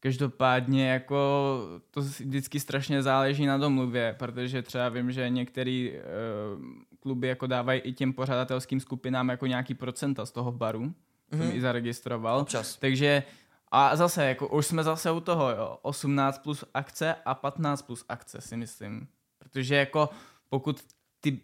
[0.00, 1.58] každopádně jako
[1.90, 6.62] to vždycky strašně záleží na domluvě, protože třeba vím, že některé uh,
[7.00, 11.38] kluby jako dávají i těm pořadatelským skupinám jako nějaký procenta z toho baru, mm-hmm.
[11.38, 12.40] jsem i zaregistroval.
[12.40, 12.76] Občas.
[12.76, 13.22] Takže
[13.68, 18.04] a zase, jako už jsme zase u toho, jo, 18 plus akce a 15 plus
[18.08, 19.08] akce si myslím.
[19.38, 20.08] Protože jako
[20.48, 20.84] pokud
[21.20, 21.40] ty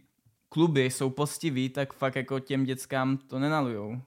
[0.49, 4.03] kluby jsou postiví, tak fakt jako těm dětskám to nenalujou.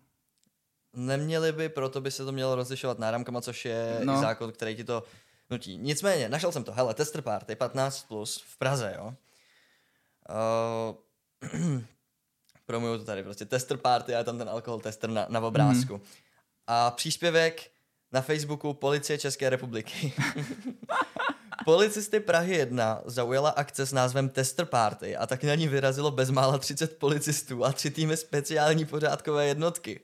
[0.94, 4.22] Neměli by, proto by se to mělo rozlišovat náramkama, což je No.
[4.22, 5.04] zákon, který ti to
[5.50, 5.78] nutí.
[5.78, 6.72] Nicméně, našel jsem to.
[6.72, 9.14] Hele, tester party 15 plus v Praze, jo.
[10.30, 11.82] Uh,
[12.66, 15.94] promuju to tady, prostě tester party a je tam ten alkohol tester na, na obrázku.
[15.94, 16.04] Mhm.
[16.68, 17.72] A příspěvek
[18.14, 20.14] na Facebooku Policie České republiky.
[21.66, 26.58] Policisty Prahy 1 zaujala akce s názvem Tester Party a tak na ní vyrazilo bezmála
[26.58, 30.00] 30 policistů a tři týmy speciální pořádkové jednotky.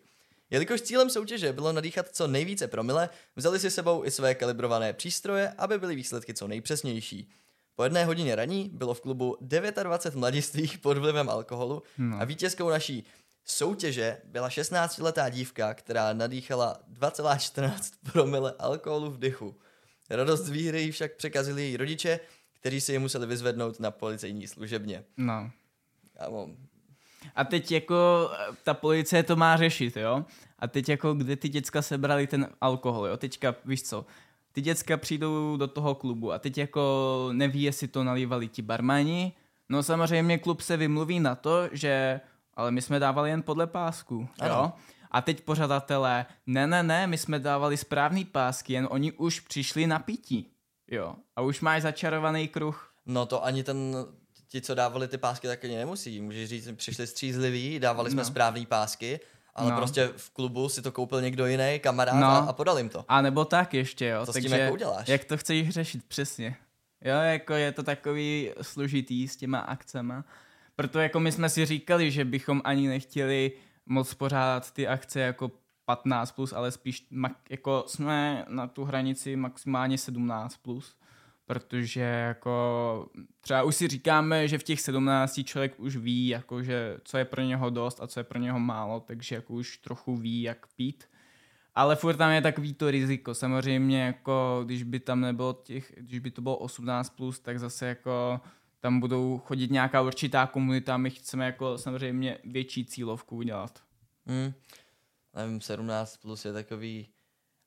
[0.50, 5.50] Jelikož cílem soutěže bylo nadýchat co nejvíce promile, vzali si sebou i své kalibrované přístroje,
[5.58, 7.30] aby byly výsledky co nejpřesnější.
[7.76, 12.18] Po jedné hodině raní bylo v klubu 29 mladistvých pod vlivem alkoholu No.
[12.22, 13.06] a vítězkou naší
[13.46, 19.56] soutěže byla 16-letá dívka, která nadýchala 2,14 promile alkoholu v dychu.
[20.10, 22.20] Radost z výhry však překazili její rodiče,
[22.60, 25.04] kteří si je museli vyzvednout na policejní služebně.
[25.18, 25.52] No.
[26.18, 26.50] Kámo,
[27.36, 30.26] A teď jako eh, ta policie to má řešit, jo?
[30.60, 33.18] A teď jako kde ty děcka sebrali ten alkohol, jo?
[33.18, 34.06] Teďka, víš co,
[34.52, 39.34] ty děcka přijdou do toho klubu a teď jako neví, jestli to nalívali ti barmani.
[39.70, 42.22] No samozřejmě klub se vymluví na to, že
[42.60, 44.28] ale my jsme dávali jen podle pásku, jo?
[44.40, 44.74] Ano.
[45.12, 49.88] A teď pořadatelé, ne, ne, ne, my jsme dávali správný pásky, jen oni už přišli
[49.88, 50.52] na pití,
[50.92, 51.16] jo?
[51.36, 52.94] A už máš začarovaný kruh.
[53.06, 53.96] No to ani ten,
[54.48, 56.22] ti, co dávali ty pásky, tak ani nemusí.
[56.22, 58.26] Můžeš říct, přišli střízliví, dávali jsme No.
[58.26, 59.20] správný pásky,
[59.56, 59.78] ale No.
[59.78, 62.50] prostě v klubu si to koupil někdo jiný, kamarád No.
[62.50, 63.06] a, podal jim to.
[63.08, 64.26] A nebo tak ještě, jo.
[64.26, 65.08] Co s tím Takže jako uděláš?
[65.08, 66.56] Jak to chceš řešit přesně?
[67.02, 70.26] Jo, jako je to takový složitý s těma akcema.
[70.80, 73.52] Proto jako my jsme si říkali, že bychom ani nechtěli
[73.86, 75.52] moc pořádat ty akce jako
[75.86, 77.08] 15 plus, ale spíš
[77.50, 80.96] jako jsme na tu hranici maximálně 17 plus,
[81.46, 83.10] protože jako
[83.42, 87.26] třeba už si říkáme, že v těch 17 člověk už ví, jako že co je
[87.26, 90.68] pro něho dost a co je pro něho málo, takže jako už trochu ví, jak
[90.76, 91.04] pít.
[91.76, 93.34] Ale furt tam je takový to riziko.
[93.34, 97.88] Samozřejmě, jako když by tam nebylo těch, když by to bylo 18+, plus, tak zase
[97.88, 98.42] jako
[98.80, 103.80] tam budou chodit nějaká určitá komunita, my chceme jako samozřejmě větší cílovku udělat.
[104.26, 104.54] Hmm.
[105.36, 107.08] Nevím, 17 plus je takový,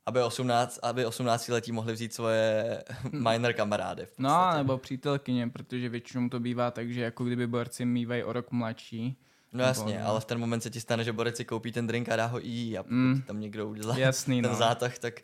[0.07, 2.83] aby 18, aby 18 letí mohli vzít svoje
[3.13, 4.07] minor kamarády.
[4.19, 8.51] No, nebo přítelkyně, protože většinou to bývá tak, že jako kdyby borci mývají o rok
[8.51, 9.19] mladší.
[9.53, 11.87] No jasně, Nebo- ale v ten moment se ti stane, že Borec si koupí ten
[11.87, 13.23] drink a dá ho i jí a pokud Mm.
[13.23, 14.57] tam někdo udělá Jasný, ten no.
[14.57, 15.21] zátah, tak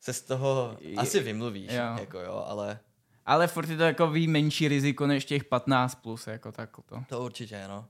[0.00, 1.96] se z toho asi vymluvíš, jo.
[2.00, 2.80] jako jo, ale
[3.28, 7.04] Ale furt je to jako ví menší riziko než těch 15 plus, jako tak to.
[7.08, 7.84] to určitě, no.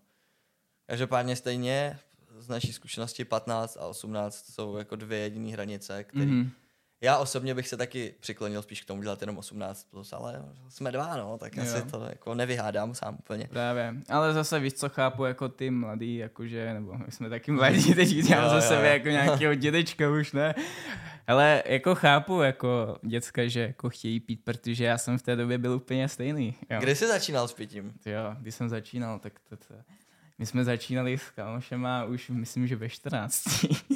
[0.87, 1.99] Každopádně stejně
[2.39, 6.51] z naší zkušenosti 15 a 18 jsou jako dvě jediné hranice, které Mhm.
[7.01, 10.93] Já osobně bych se taky přiklonil spíš k tomu dělat jenom 18+, plus, ale jsme
[10.93, 11.63] dva, no, tak Jo.
[11.63, 13.47] asi to jako nevyhádám sám úplně.
[13.51, 17.95] Právě, ale zase víš, co chápu jako ty mladý, jakože, nebo my jsme taky mladí,
[17.95, 20.55] teď dělám Jo, za jo, sebe jako nějakého dědečka už, ne?
[21.29, 25.59] Ale jako chápu jako děcka, že jako chtějí pít, protože já jsem v té době
[25.59, 26.55] byl úplně stejný.
[26.71, 26.79] Jo.
[26.81, 27.93] Kdy jsi začínal s pitím?
[28.07, 29.75] Jo, když jsem začínal, tak to, to,
[30.39, 33.45] my jsme začínali s kamošema už myslím, že ve 14.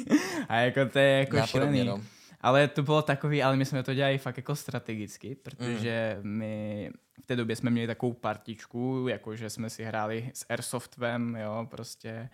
[0.49, 2.01] A jako to je jako Nápodobně, šílený.
[2.01, 2.07] no.
[2.41, 6.29] Ale to bylo takový, ale my jsme to dělali fakt jako strategicky, protože Mm.
[6.37, 6.89] my
[7.23, 12.29] v té době jsme měli takovou partičku, jakože jsme si hráli s Airsoftem, jo, prostě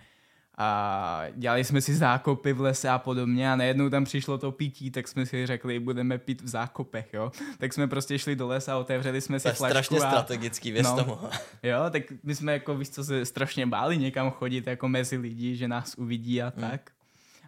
[0.61, 4.91] a dělali jsme si zákopy v lese a podobně a najednou tam přišlo to pití,
[4.91, 7.31] tak jsme si řekli, budeme pít v zákopech, jo.
[7.57, 10.71] Tak jsme prostě šli do lesa, otevřeli jsme si To je flašku strašně a, strategický,
[10.71, 10.95] věř no.
[10.95, 11.17] tomu.
[11.63, 15.55] Jo, tak my jsme jako, víš co, se strašně báli někam chodit jako mezi lidi,
[15.55, 16.69] že nás uvidí a Hmm.
[16.69, 16.91] tak.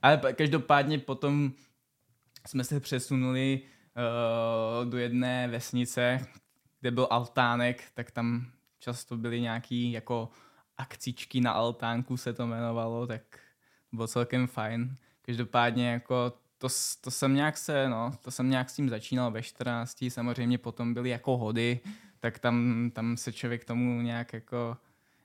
[0.02, 1.52] Ale každopádně potom
[2.48, 6.28] jsme se přesunuli uh, do jedné vesnice,
[6.82, 8.46] kde byl altánek, tak tam
[8.80, 10.30] často byly nějaký jako
[10.82, 13.22] akcičky na altánku se to jmenovalo, tak
[13.92, 14.96] bylo celkem fajn.
[15.22, 16.68] Každopádně jako to,
[17.02, 20.94] to jsem nějak se, no, to jsem nějak s tím začínal ve 14, samozřejmě potom
[20.94, 21.80] byly jako hody,
[22.20, 24.78] tak tam, tam se člověk tomu nějak jako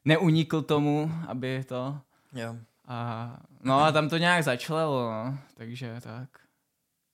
[0.05, 2.01] neunikl tomu, aby to
[2.33, 2.57] Jo.
[2.89, 3.31] a
[3.63, 6.29] no a tam to nějak začalo, no, takže tak.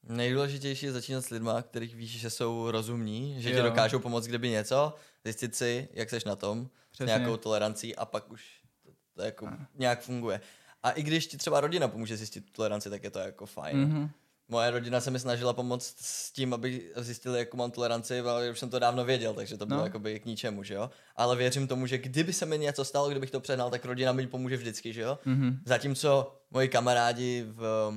[0.09, 3.63] Nejdůležitější je začínat s lidma, kterých víš, že jsou rozumní, že ti Jo.
[3.63, 7.07] dokážou pomoct kdyby něco, zjistit si, jak seš na tom, Přesně.
[7.07, 8.45] nějakou tolerancí a pak už
[8.83, 10.41] to, to jako nějak funguje.
[10.83, 13.79] A i když ti třeba rodina pomůže zjistit toleranci, tak je to jako fajn.
[13.79, 14.11] Mhm.
[14.49, 18.59] Moje rodina se mi snažila pomoct s tím, aby zjistili, jakou mám toleranci, ale už
[18.59, 19.87] jsem to dávno věděl, takže to bylo No.
[19.87, 20.91] jakoby k ničemu, že jo.
[21.17, 24.27] Ale věřím tomu, že kdyby se mi něco stalo, kdybych to přehnal, tak rodina mi
[24.27, 25.19] pomůže vždycky, že jo.
[25.25, 25.59] Mhm.
[25.67, 27.93] Zatímco moji kamarádi v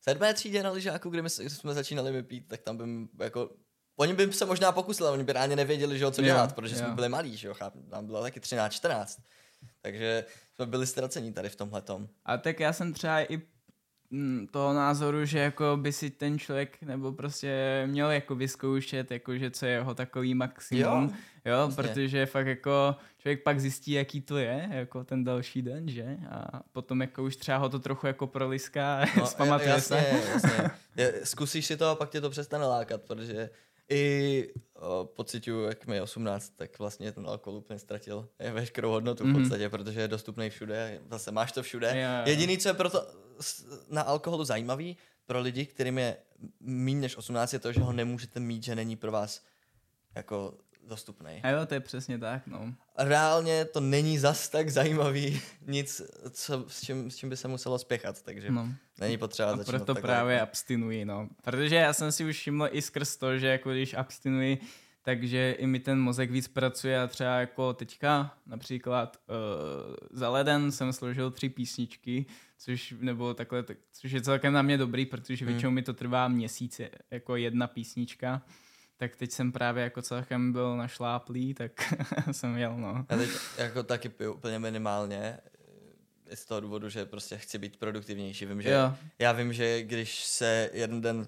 [0.00, 3.50] sedmé třídě na lyžáku, kde my jsme začínali vypít, tak tam bym jako
[4.00, 6.54] Oni by se možná pokusili, ale oni by reálně nevěděli, že jo, co Jo, dělat,
[6.54, 6.78] protože jo.
[6.78, 9.20] jsme byli malí, že jo, cháp, nám bylo taky 13, 14.
[9.82, 10.24] Takže
[10.54, 12.08] jsme byli ztracení tady v tomhle tom.
[12.24, 13.40] A tak já jsem třeba i
[14.10, 19.38] mm, toho názoru, že jako by si ten člověk nebo prostě měl jako vyzkoušet, jako
[19.38, 21.10] že co je jeho takový maximum, Jo,
[21.44, 21.82] jo, jo jasně.
[21.82, 26.16] protože fakt jako člověk pak zjistí, jaký to je, jako ten další den, že?
[26.30, 30.30] A potom jako už třeba ho to trochu jako proliská, no, zpamatuje jasně, se.
[30.32, 30.70] jasně.
[31.24, 33.50] Zkusíš si to a pak tě to přestane lákat, protože
[33.90, 34.48] i
[35.04, 39.26] pocituju, jak mi je 18, tak vlastně ten alkohol úplně ztratil je veškerou hodnotu v
[39.26, 39.38] Mhm.
[39.40, 41.86] podstatě, protože je dostupný všude, zase máš to všude.
[41.88, 42.22] Jo, jo.
[42.30, 43.06] Jediný, co je proto
[43.88, 46.16] na alkoholu zajímavý pro lidi, kterým je
[46.60, 49.42] méně než 18, je to, že ho nemůžete mít, že není pro vás
[50.14, 50.54] jako
[50.88, 51.40] dostupný.
[51.42, 52.74] A jo, to je přesně tak, no.
[52.98, 57.78] Reálně to není zas tak zajímavý nic, co, s, čím, s čím by se muselo
[57.78, 58.68] spěchat, takže no.
[59.00, 60.08] není potřeba A začínat proto takhle.
[60.08, 61.28] právě abstinuji, no.
[61.42, 64.58] Protože já jsem si už všiml i skrz to, že jako když abstinuji,
[65.02, 70.72] takže i mi ten mozek víc pracuje a třeba jako teďka například uh, za leden
[70.72, 72.26] jsem složil tři písničky,
[72.58, 75.52] což nebo takhle, tak, což je celkem na mě dobrý, protože Hmm.
[75.52, 78.42] většinou mi to trvá měsíc jako jedna písnička.
[79.00, 81.72] Tak teď jsem právě jako celkem byl našláplý, tak
[82.32, 83.06] jsem jel, no.
[83.10, 85.38] Já teď jako taky piju úplně minimálně,
[86.34, 88.46] z toho důvodu, že prostě chci být produktivnější.
[88.46, 88.94] Vím, že Jo.
[89.18, 91.26] já vím, že když se jeden den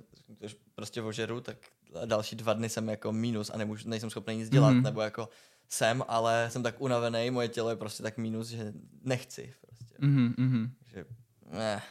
[0.75, 1.57] prostě ožeru, tak
[2.05, 4.83] další dva dny jsem jako mínus a nemůžu, nejsem schopný nic dělat, Mhm.
[4.83, 5.29] nebo jako
[5.69, 9.95] jsem, ale jsem tak unavený, moje tělo je prostě tak mínus, že nechci prostě.
[9.99, 10.73] Mhm, mhm.
[10.95, 11.05] Že,
[11.53, 11.83] ne.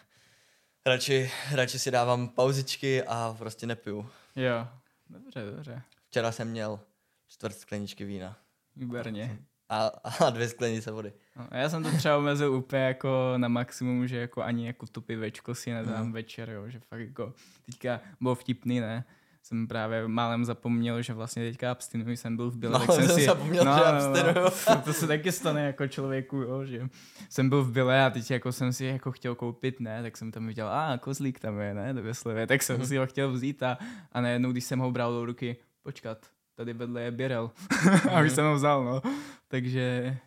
[0.85, 4.09] Radši, radši si dávám pauzičky a prostě nepiju.
[4.35, 4.67] Jo,
[5.11, 5.81] dobře, dobře.
[6.07, 6.79] Včera jsem měl
[7.27, 8.37] čtvrt skleničky vína
[8.75, 9.39] Výborně.
[9.69, 9.87] a,
[10.19, 11.13] a dvě sklenice vody.
[11.35, 15.01] No, já jsem to třeba omezil úplně jako na maximum, že jako ani jako to
[15.01, 16.11] pivečko si nedám Mhm.
[16.11, 17.33] večer, jo, že fakt jako
[17.65, 19.03] teďka bylo vtipný, ne?
[19.43, 23.09] Jsem právě málem zapomněl, že vlastně teďka abstinuji, jsem byl v Bile, tak Málem jsem
[23.09, 23.25] jsem si...
[23.25, 24.49] zapomněl, že abstinuju.
[24.67, 26.89] to, to se taky stane jako člověku, jo, že
[27.29, 30.31] jsem byl v Bile a teď jako jsem si jako chtěl koupit, ne, tak jsem
[30.31, 33.63] tam viděl, a kozlík tam je, ne, do Veslivě, tak jsem si ho chtěl vzít
[33.63, 33.77] a,
[34.11, 36.17] a najednou, když jsem ho bral do ruky, počkat,
[36.55, 37.51] tady vedle je Birel.
[38.11, 39.01] a už jsem ho vzal, no.
[39.47, 40.17] Takže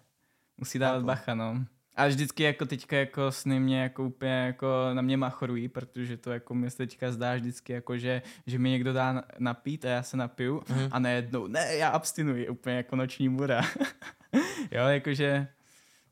[0.59, 1.07] musí dávat Chápu.
[1.07, 1.65] bacha, no.
[1.97, 6.33] A vždycky jako teďka jako sny mě jako úplně jako na mě machorují, protože to
[6.33, 9.89] jako mě se teďka zdá vždycky jako, že, že mi někdo dá na- napít a
[9.89, 10.89] já se napiju Mhm.
[10.91, 13.61] a najednou, ne, já abstinuji, úplně jako noční můra.
[14.71, 15.49] jo, jakože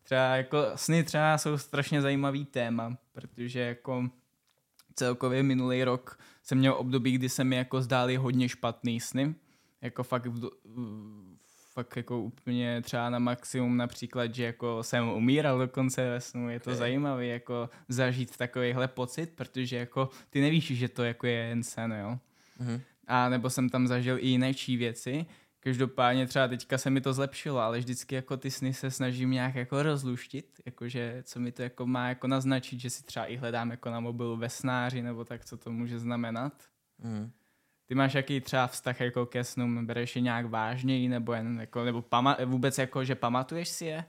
[0.03, 4.09] třeba jako sny třeba jsou strašně zajímavý téma, protože jako
[4.95, 9.35] celkově minulý rok jsem měl období, kdy se mi jako zdály hodně špatný sny.
[9.83, 11.32] Jako fakt, v, v-
[11.73, 16.51] fakt jako úplně třeba na maximum například, že jako jsem umíral dokonce ve snu.
[16.51, 16.77] Je to Ok.
[16.77, 21.93] zajímavé jako zažít takovýhle pocit, protože jako ty nevíš, že to jako je jen sen,
[21.93, 22.19] jo.
[22.59, 22.81] Mhm.
[23.07, 25.27] A nebo jsem tam zažil i jiné věci.
[25.61, 29.55] Každopádně třeba teďka se mi to zlepšilo, ale vždycky jako ty sny se snažím nějak
[29.55, 33.71] jako rozluštit, jakože co mi to jako má jako naznačit, že si třeba i hledám
[33.71, 36.53] jako na mobilu ve snáři, nebo tak, co to může znamenat.
[36.99, 37.31] Mhm.
[37.93, 41.85] Ty máš jaký třeba vztah jako ke snům, bereš je nějak vážněji, nebo jen jako,
[41.85, 44.05] nebo pama- vůbec jako, že pamatuješ si je?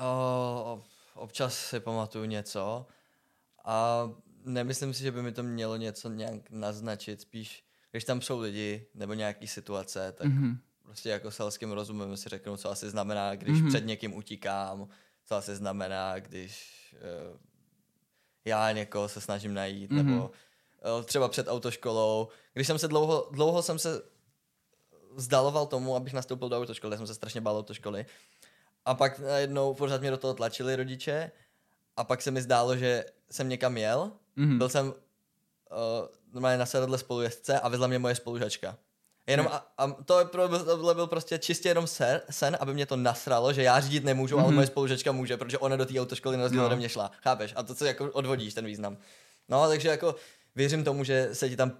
[0.00, 0.82] O,
[1.14, 2.86] občas si pamatuju něco
[3.64, 4.08] a
[4.44, 8.86] nemyslím si, že by mi to mělo něco nějak naznačit, spíš když tam jsou lidi
[8.94, 10.58] nebo nějaký situace, tak Mhm.
[10.82, 13.68] prostě jako selským rozumem si řeknu, co asi znamená, když Mhm.
[13.68, 14.88] před někým utíkám,
[15.24, 16.74] co asi znamená, když
[17.32, 17.36] uh,
[18.44, 20.06] já někoho se snažím najít, Mhm.
[20.10, 20.34] nebo uh,
[21.04, 22.28] třeba před autoškolou.
[22.54, 24.02] Když jsem se dlouho, dlouho jsem se
[25.14, 28.06] vzdaloval tomu, abych nastoupil do autoškoly, jsem se strašně bál autoškoly.
[28.84, 31.30] A pak najednou pořád mě do toho tlačili rodiče
[31.96, 34.12] a pak se mi zdálo, že jsem někam jel.
[34.36, 34.58] Mhm.
[34.58, 34.94] Byl jsem uh,
[36.32, 38.76] normálně na sedadle spolujezdce a vezla mě moje spolužačka.
[39.26, 39.52] Jenom Ne.
[39.52, 42.96] a, a to je pro, tohle byl prostě čistě jenom sen, sen, aby mě to
[42.96, 44.54] nasralo, že já řídit nemůžu, ale Mhm.
[44.54, 46.66] moje spolužačka může, protože ona do té autoškoly na rozdíl No.
[46.66, 47.10] ode mě šla.
[47.22, 47.52] Chápeš?
[47.56, 48.96] A to, co jako odvodíš, ten význam.
[49.48, 50.14] No, takže jako
[50.56, 51.72] věřím tomu, že se ti tam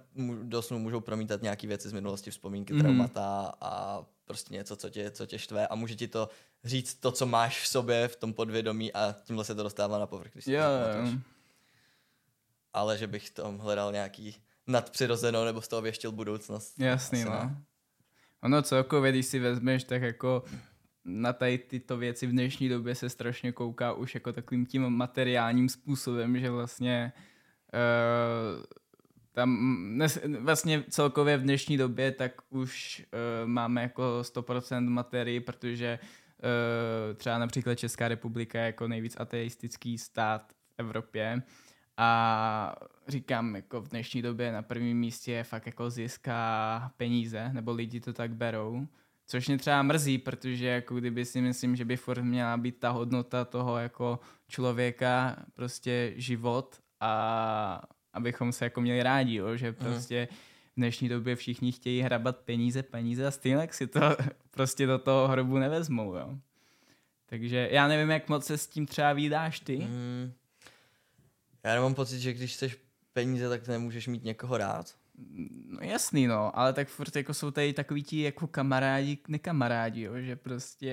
[0.43, 2.81] do snu můžou promítat nějaké věci z minulosti, vzpomínky, Mhm.
[2.81, 6.29] traumata a prostě něco, co tě, co tě štve a může ti to
[6.63, 10.07] říct to, co máš v sobě, v tom podvědomí a tímhle se to dostává na
[10.07, 11.13] povrch, když pamatuješ.
[11.13, 11.19] jo.
[12.73, 14.35] Ale že bych tam hledal nějaký
[14.67, 16.79] nadpřirozeno nebo z toho věštil budoucnost.
[16.79, 17.31] Jasný, no.
[17.31, 17.57] ne.
[18.43, 20.43] Ono celkově, když si vezmeš, tak jako
[21.05, 25.69] na tady tyto věci v dnešní době se strašně kouká už jako takovým tím materiálním
[25.69, 27.21] způsobem, že vlastně uh,
[29.31, 33.05] tam dnes, vlastně celkově v dnešní době tak už
[33.43, 39.97] uh, máme jako 100% materii, protože uh, třeba například Česká republika je jako nejvíc ateistický
[39.97, 41.41] stát v Evropě
[41.97, 42.75] a
[43.07, 47.71] říkám, jako v dnešní době na prvním místě je fakt jako zisk a peníze, nebo
[47.71, 48.87] lidi to tak berou.
[49.27, 52.89] Což mě třeba mrzí, protože jako kdyby si myslím, že by furt měla být ta
[52.89, 57.81] hodnota toho jako člověka, prostě život a
[58.13, 59.55] abychom se jako měli rádi, jo?
[59.55, 60.27] že prostě
[60.73, 63.99] v dnešní době všichni chtějí hrabat peníze, peníze a stejně si to
[64.51, 66.37] prostě do toho hrobu nevezmou, jo.
[67.25, 69.77] Takže já nevím, jak moc se s tím třeba výdáš ty.
[69.77, 70.33] Mm,
[71.63, 72.77] já nemám pocit, že když chceš
[73.13, 74.95] peníze, tak nemůžeš mít někoho rád.
[75.65, 80.21] No jasný, no, ale tak furt jako jsou tady takový ti jako kamarádi, nekamarádi, jo,
[80.21, 80.91] že prostě,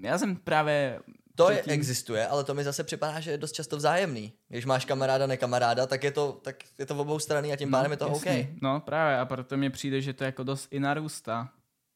[0.00, 1.00] já jsem právě
[1.36, 4.32] To je, existuje, ale to mi zase připadá, že je dost často vzájemný.
[4.48, 7.70] Když máš kamaráda, nekamaráda, tak je to, tak je to v obou strany a tím
[7.70, 8.40] pádem je to jasný.
[8.40, 8.62] OK.
[8.62, 11.50] No právě a proto mi přijde, že to jako dost i narůstá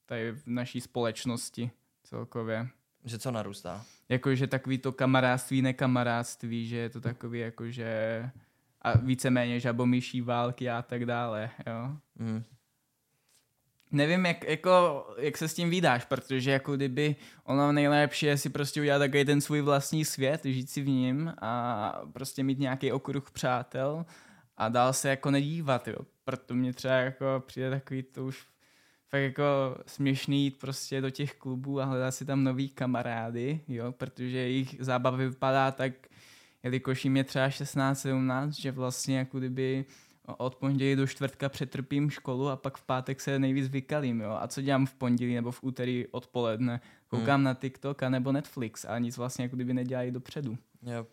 [0.06, 1.70] tady v naší společnosti
[2.04, 2.68] celkově.
[3.04, 3.84] Že co narůstá?
[4.08, 8.30] Jakože takový to kamarádství, nekamarádství, že je to takový jakože
[8.82, 11.96] a víceméně žabomyší války a tak dále, jo.
[12.18, 12.44] Mm.
[13.92, 18.48] Nevím, jak, jako, jak se s tím vydáš, protože jako kdyby ono nejlepší je si
[18.50, 22.92] prostě udělat takový ten svůj vlastní svět, žít si v ním a prostě mít nějaký
[22.92, 24.06] okruh přátel
[24.56, 25.96] a dál se jako nedívat, jo.
[26.24, 28.46] Proto mě třeba jako přijde takový to už
[29.08, 29.44] fakt jako
[29.86, 34.76] směšný jít prostě do těch klubů a hledat si tam nový kamarády, jo, protože jejich
[34.78, 35.92] zábava vypadá tak,
[36.62, 39.84] jelikož jim je třeba 16-17, že vlastně jako kdyby
[40.38, 44.38] od pondělí do čtvrtka přetrpím školu a pak v pátek se nejvíc vykalím, jo.
[44.40, 46.80] A co dělám v pondělí nebo v úterý odpoledne?
[47.08, 47.44] Koukám Hmm.
[47.44, 50.58] na TikTok a nebo Netflix a nic vlastně jako kdyby nedělají dopředu.
[50.82, 51.08] Yep.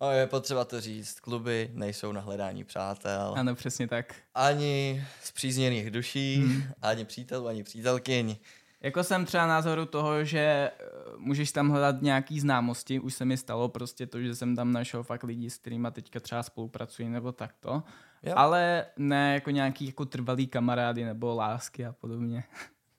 [0.00, 3.34] A je potřeba to říct, kluby nejsou na hledání přátel.
[3.36, 4.14] Ano, přesně tak.
[4.34, 6.62] Ani zpřízněných duší, Hmm.
[6.82, 8.36] ani přítelů, ani přítelkyň.
[8.80, 10.72] Jako jsem třeba názoru toho, že eh,
[11.16, 15.02] můžeš tam hledat nějaký známosti, už se mi stalo prostě to, že jsem tam našel
[15.02, 17.82] fakt lidi, s kterými teďka třeba spolupracuji nebo takto,
[18.22, 18.32] Jo.
[18.36, 22.44] ale ne jako nějaký jako trvalý kamarády nebo lásky a podobně.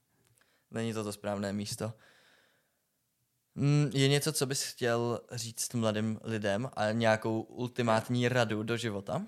[0.72, 1.94] Není to to správné místo.
[3.56, 9.22] Mm, Je něco, co bys chtěl říct mladým lidem a nějakou ultimátní radu do života?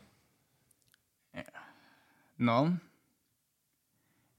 [2.38, 2.78] No,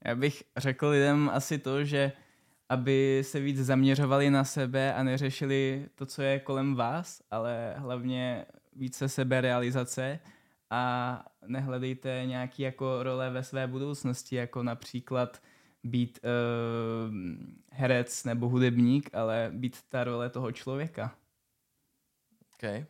[0.05, 2.11] já bych řekl lidem asi to, že
[2.69, 8.45] aby se víc zaměřovali na sebe a neřešili to, co je kolem vás, ale hlavně
[8.75, 10.19] více seberealizace
[10.69, 15.41] a nehledejte nějaký jako role ve své budoucnosti, jako například
[15.83, 17.15] být uh,
[17.71, 21.15] herec nebo hudebník, ale být ta role toho člověka.
[22.53, 22.87] OK.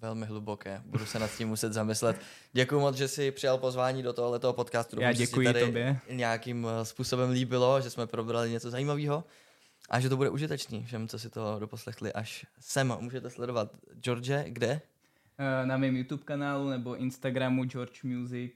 [0.00, 0.82] Velmi hluboké.
[0.84, 2.20] Budu se nad tím muset zamyslet.
[2.52, 5.00] Děkuji moc, že jsi přijal pozvání do tohoto podcastu.
[5.00, 5.98] Já děkuji tady tobě.
[6.10, 9.24] nějakým eh, způsobem líbilo, že jsme probrali něco zajímavého
[9.90, 12.94] a že to bude užitečný všem, co si to doposlechli až sem.
[13.00, 14.80] Můžete sledovat George, kde?
[15.38, 18.52] Eh, na mém YouTube kanálu nebo Instagramu George Music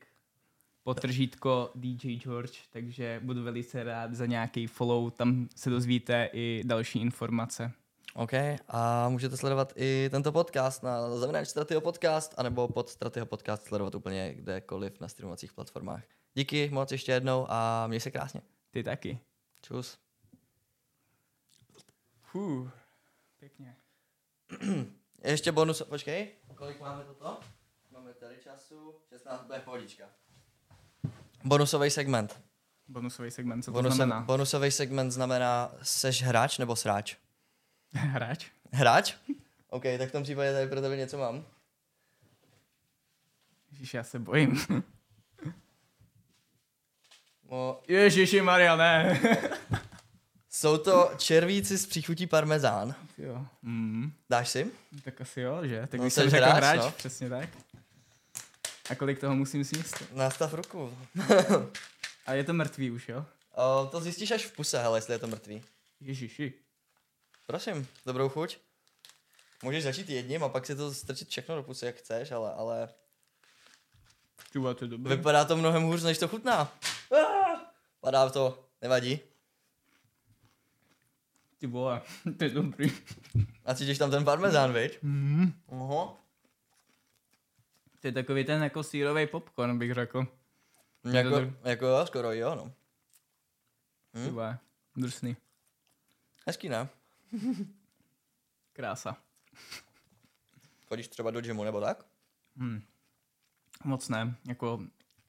[0.84, 7.00] potržítko DJ George, takže budu velice rád za nějaký follow, tam se dozvíte i další
[7.00, 7.72] informace.
[8.14, 8.32] OK,
[8.68, 13.94] a můžete sledovat i tento podcast na zavináč Stratyho podcast, anebo pod Stratyho podcast sledovat
[13.94, 16.02] úplně kdekoliv na streamovacích platformách.
[16.34, 18.42] Díky moc ještě jednou a měj se krásně.
[18.70, 19.20] Ty taky.
[19.62, 19.98] Čus.
[22.22, 22.70] Fuh,
[23.38, 23.76] pěkně.
[25.24, 27.40] Ještě bonus, počkej, kolik máme toto?
[27.90, 30.04] Máme tady času, 16, bude pohodička.
[31.44, 32.40] Bonusový segment.
[32.88, 34.20] Bonusový segment, co to Bonusem, znamená?
[34.20, 37.16] bonusový segment znamená, seš hráč nebo sráč?
[37.94, 38.46] Hráč?
[38.72, 39.14] Hráč?
[39.68, 41.44] OK, tak v tom případě tady pro tebe něco mám.
[43.72, 44.60] Ježiš, já se bojím.
[47.50, 49.20] No, Ježiši Maria, ne.
[50.50, 52.94] jsou to červíci s příchutí parmezán.
[53.18, 53.46] jo.
[53.62, 54.70] Mm, Dáš si?
[55.04, 55.86] tak asi jo, že?
[55.86, 56.90] Tak No, jsi jsem řekl hráč, hráč, no.
[56.90, 57.48] přesně tak.
[58.90, 60.02] A kolik toho musím sníst?
[60.14, 60.98] Nastav ruku.
[62.26, 63.24] A je to mrtvý už, jo?
[63.54, 65.62] O, to zjistíš až v puse, hele, jestli je to mrtvý.
[66.00, 66.52] Ježiši.
[67.50, 68.58] Prosím, dobrou chuť.
[69.62, 72.88] Můžeš začít jedním a pak si to strčit všechno do pusy, jak chceš, ale, ale
[74.52, 75.16] Ty vole, to je dobrý.
[75.16, 76.72] vypadá to mnohem hůř, než to chutná.
[77.16, 77.60] Ah!
[78.00, 79.20] Padá to, nevadí.
[81.58, 82.02] Ty vole,
[82.38, 82.92] to je dobrý.
[83.64, 84.98] A cítíš tam ten parmezán, viď?
[85.02, 85.52] Mm.
[85.66, 86.16] Oho.
[88.00, 90.26] To je takový ten jako sírový popcorn, bych řekl.
[91.12, 92.72] Jako, to- jako jo, skoro jo, no.
[94.12, 94.30] Ty Hm?
[94.34, 94.58] vole,
[94.96, 95.36] drsný.
[96.46, 96.88] Hezký, ne?
[98.72, 99.16] Krása.
[100.86, 102.04] Chodíš třeba do gymu nebo tak?
[102.56, 102.82] Hmm.
[103.84, 104.80] Moc ne, jako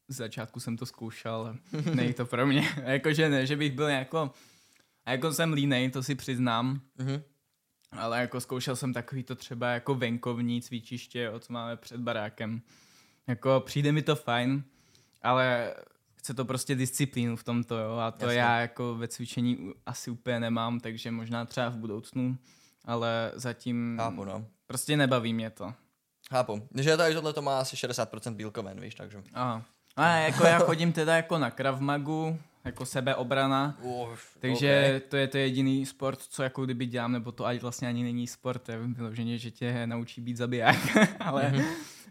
[0.08, 1.58] z začátku jsem to zkoušel, ale
[1.95, 2.70] není to pro mě.
[2.84, 4.32] Jakože ne, že bych byl jako,
[5.06, 7.22] a jako jsem línej, to si přiznám, Mhm.
[7.91, 12.62] ale jako zkoušel jsem takový to třeba jako venkovní cvičiště, jo, co máme před barákem.
[13.28, 14.64] Jako přijde mi to fajn,
[15.22, 15.76] ale
[16.22, 18.40] chce to prostě disciplínu v tomto, jo, a to Jasně.
[18.40, 22.38] já jako ve cvičení asi úplně nemám, takže možná třeba v budoucnu,
[22.86, 24.46] ale zatím Chápu, no.
[24.68, 25.74] prostě nebaví mě to.
[26.30, 26.68] Chápu.
[26.76, 29.24] Že tady tohle to má asi 60% bílkovin, víš, takže.
[29.34, 29.64] Aha.
[29.96, 34.99] A jako já chodím teda jako na Krav Magu, jako sebeobrana, Uf, takže okay.
[34.99, 38.28] to je to jediný sport, co jako kdyby dělám, nebo to ať vlastně ani není
[38.28, 40.78] sport, je vyloženě, že tě naučí být zabiják,
[41.20, 41.64] ale Mhm.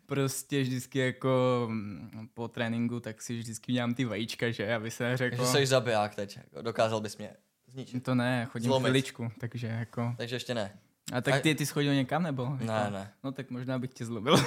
[0.07, 5.17] prostě vždycky jako mm, po tréninku, tak si vždycky dělám ty vajíčka, že, aby se
[5.17, 7.31] řeklo, jsi zabiják teď, jako dokázal bys mě
[7.67, 8.03] zničit.
[8.05, 8.85] to ne, chodím Zlomit.
[8.89, 10.79] chviličku, takže jako, Takže ještě ne.
[11.13, 12.43] a tak ty, ty jsi chodil někam, nebo?
[12.43, 13.13] Jako, Ne, ne.
[13.25, 14.35] No tak možná bych tě zlobil.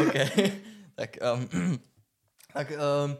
[0.00, 0.14] OK.
[0.94, 1.48] tak, um,
[2.52, 3.16] tak um,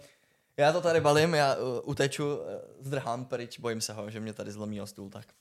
[0.56, 2.42] já to tady balím, já uh, uteču, uh,
[2.80, 5.34] zdrhám pryč, bojím se ho, že mě tady zlomí o stůl, tak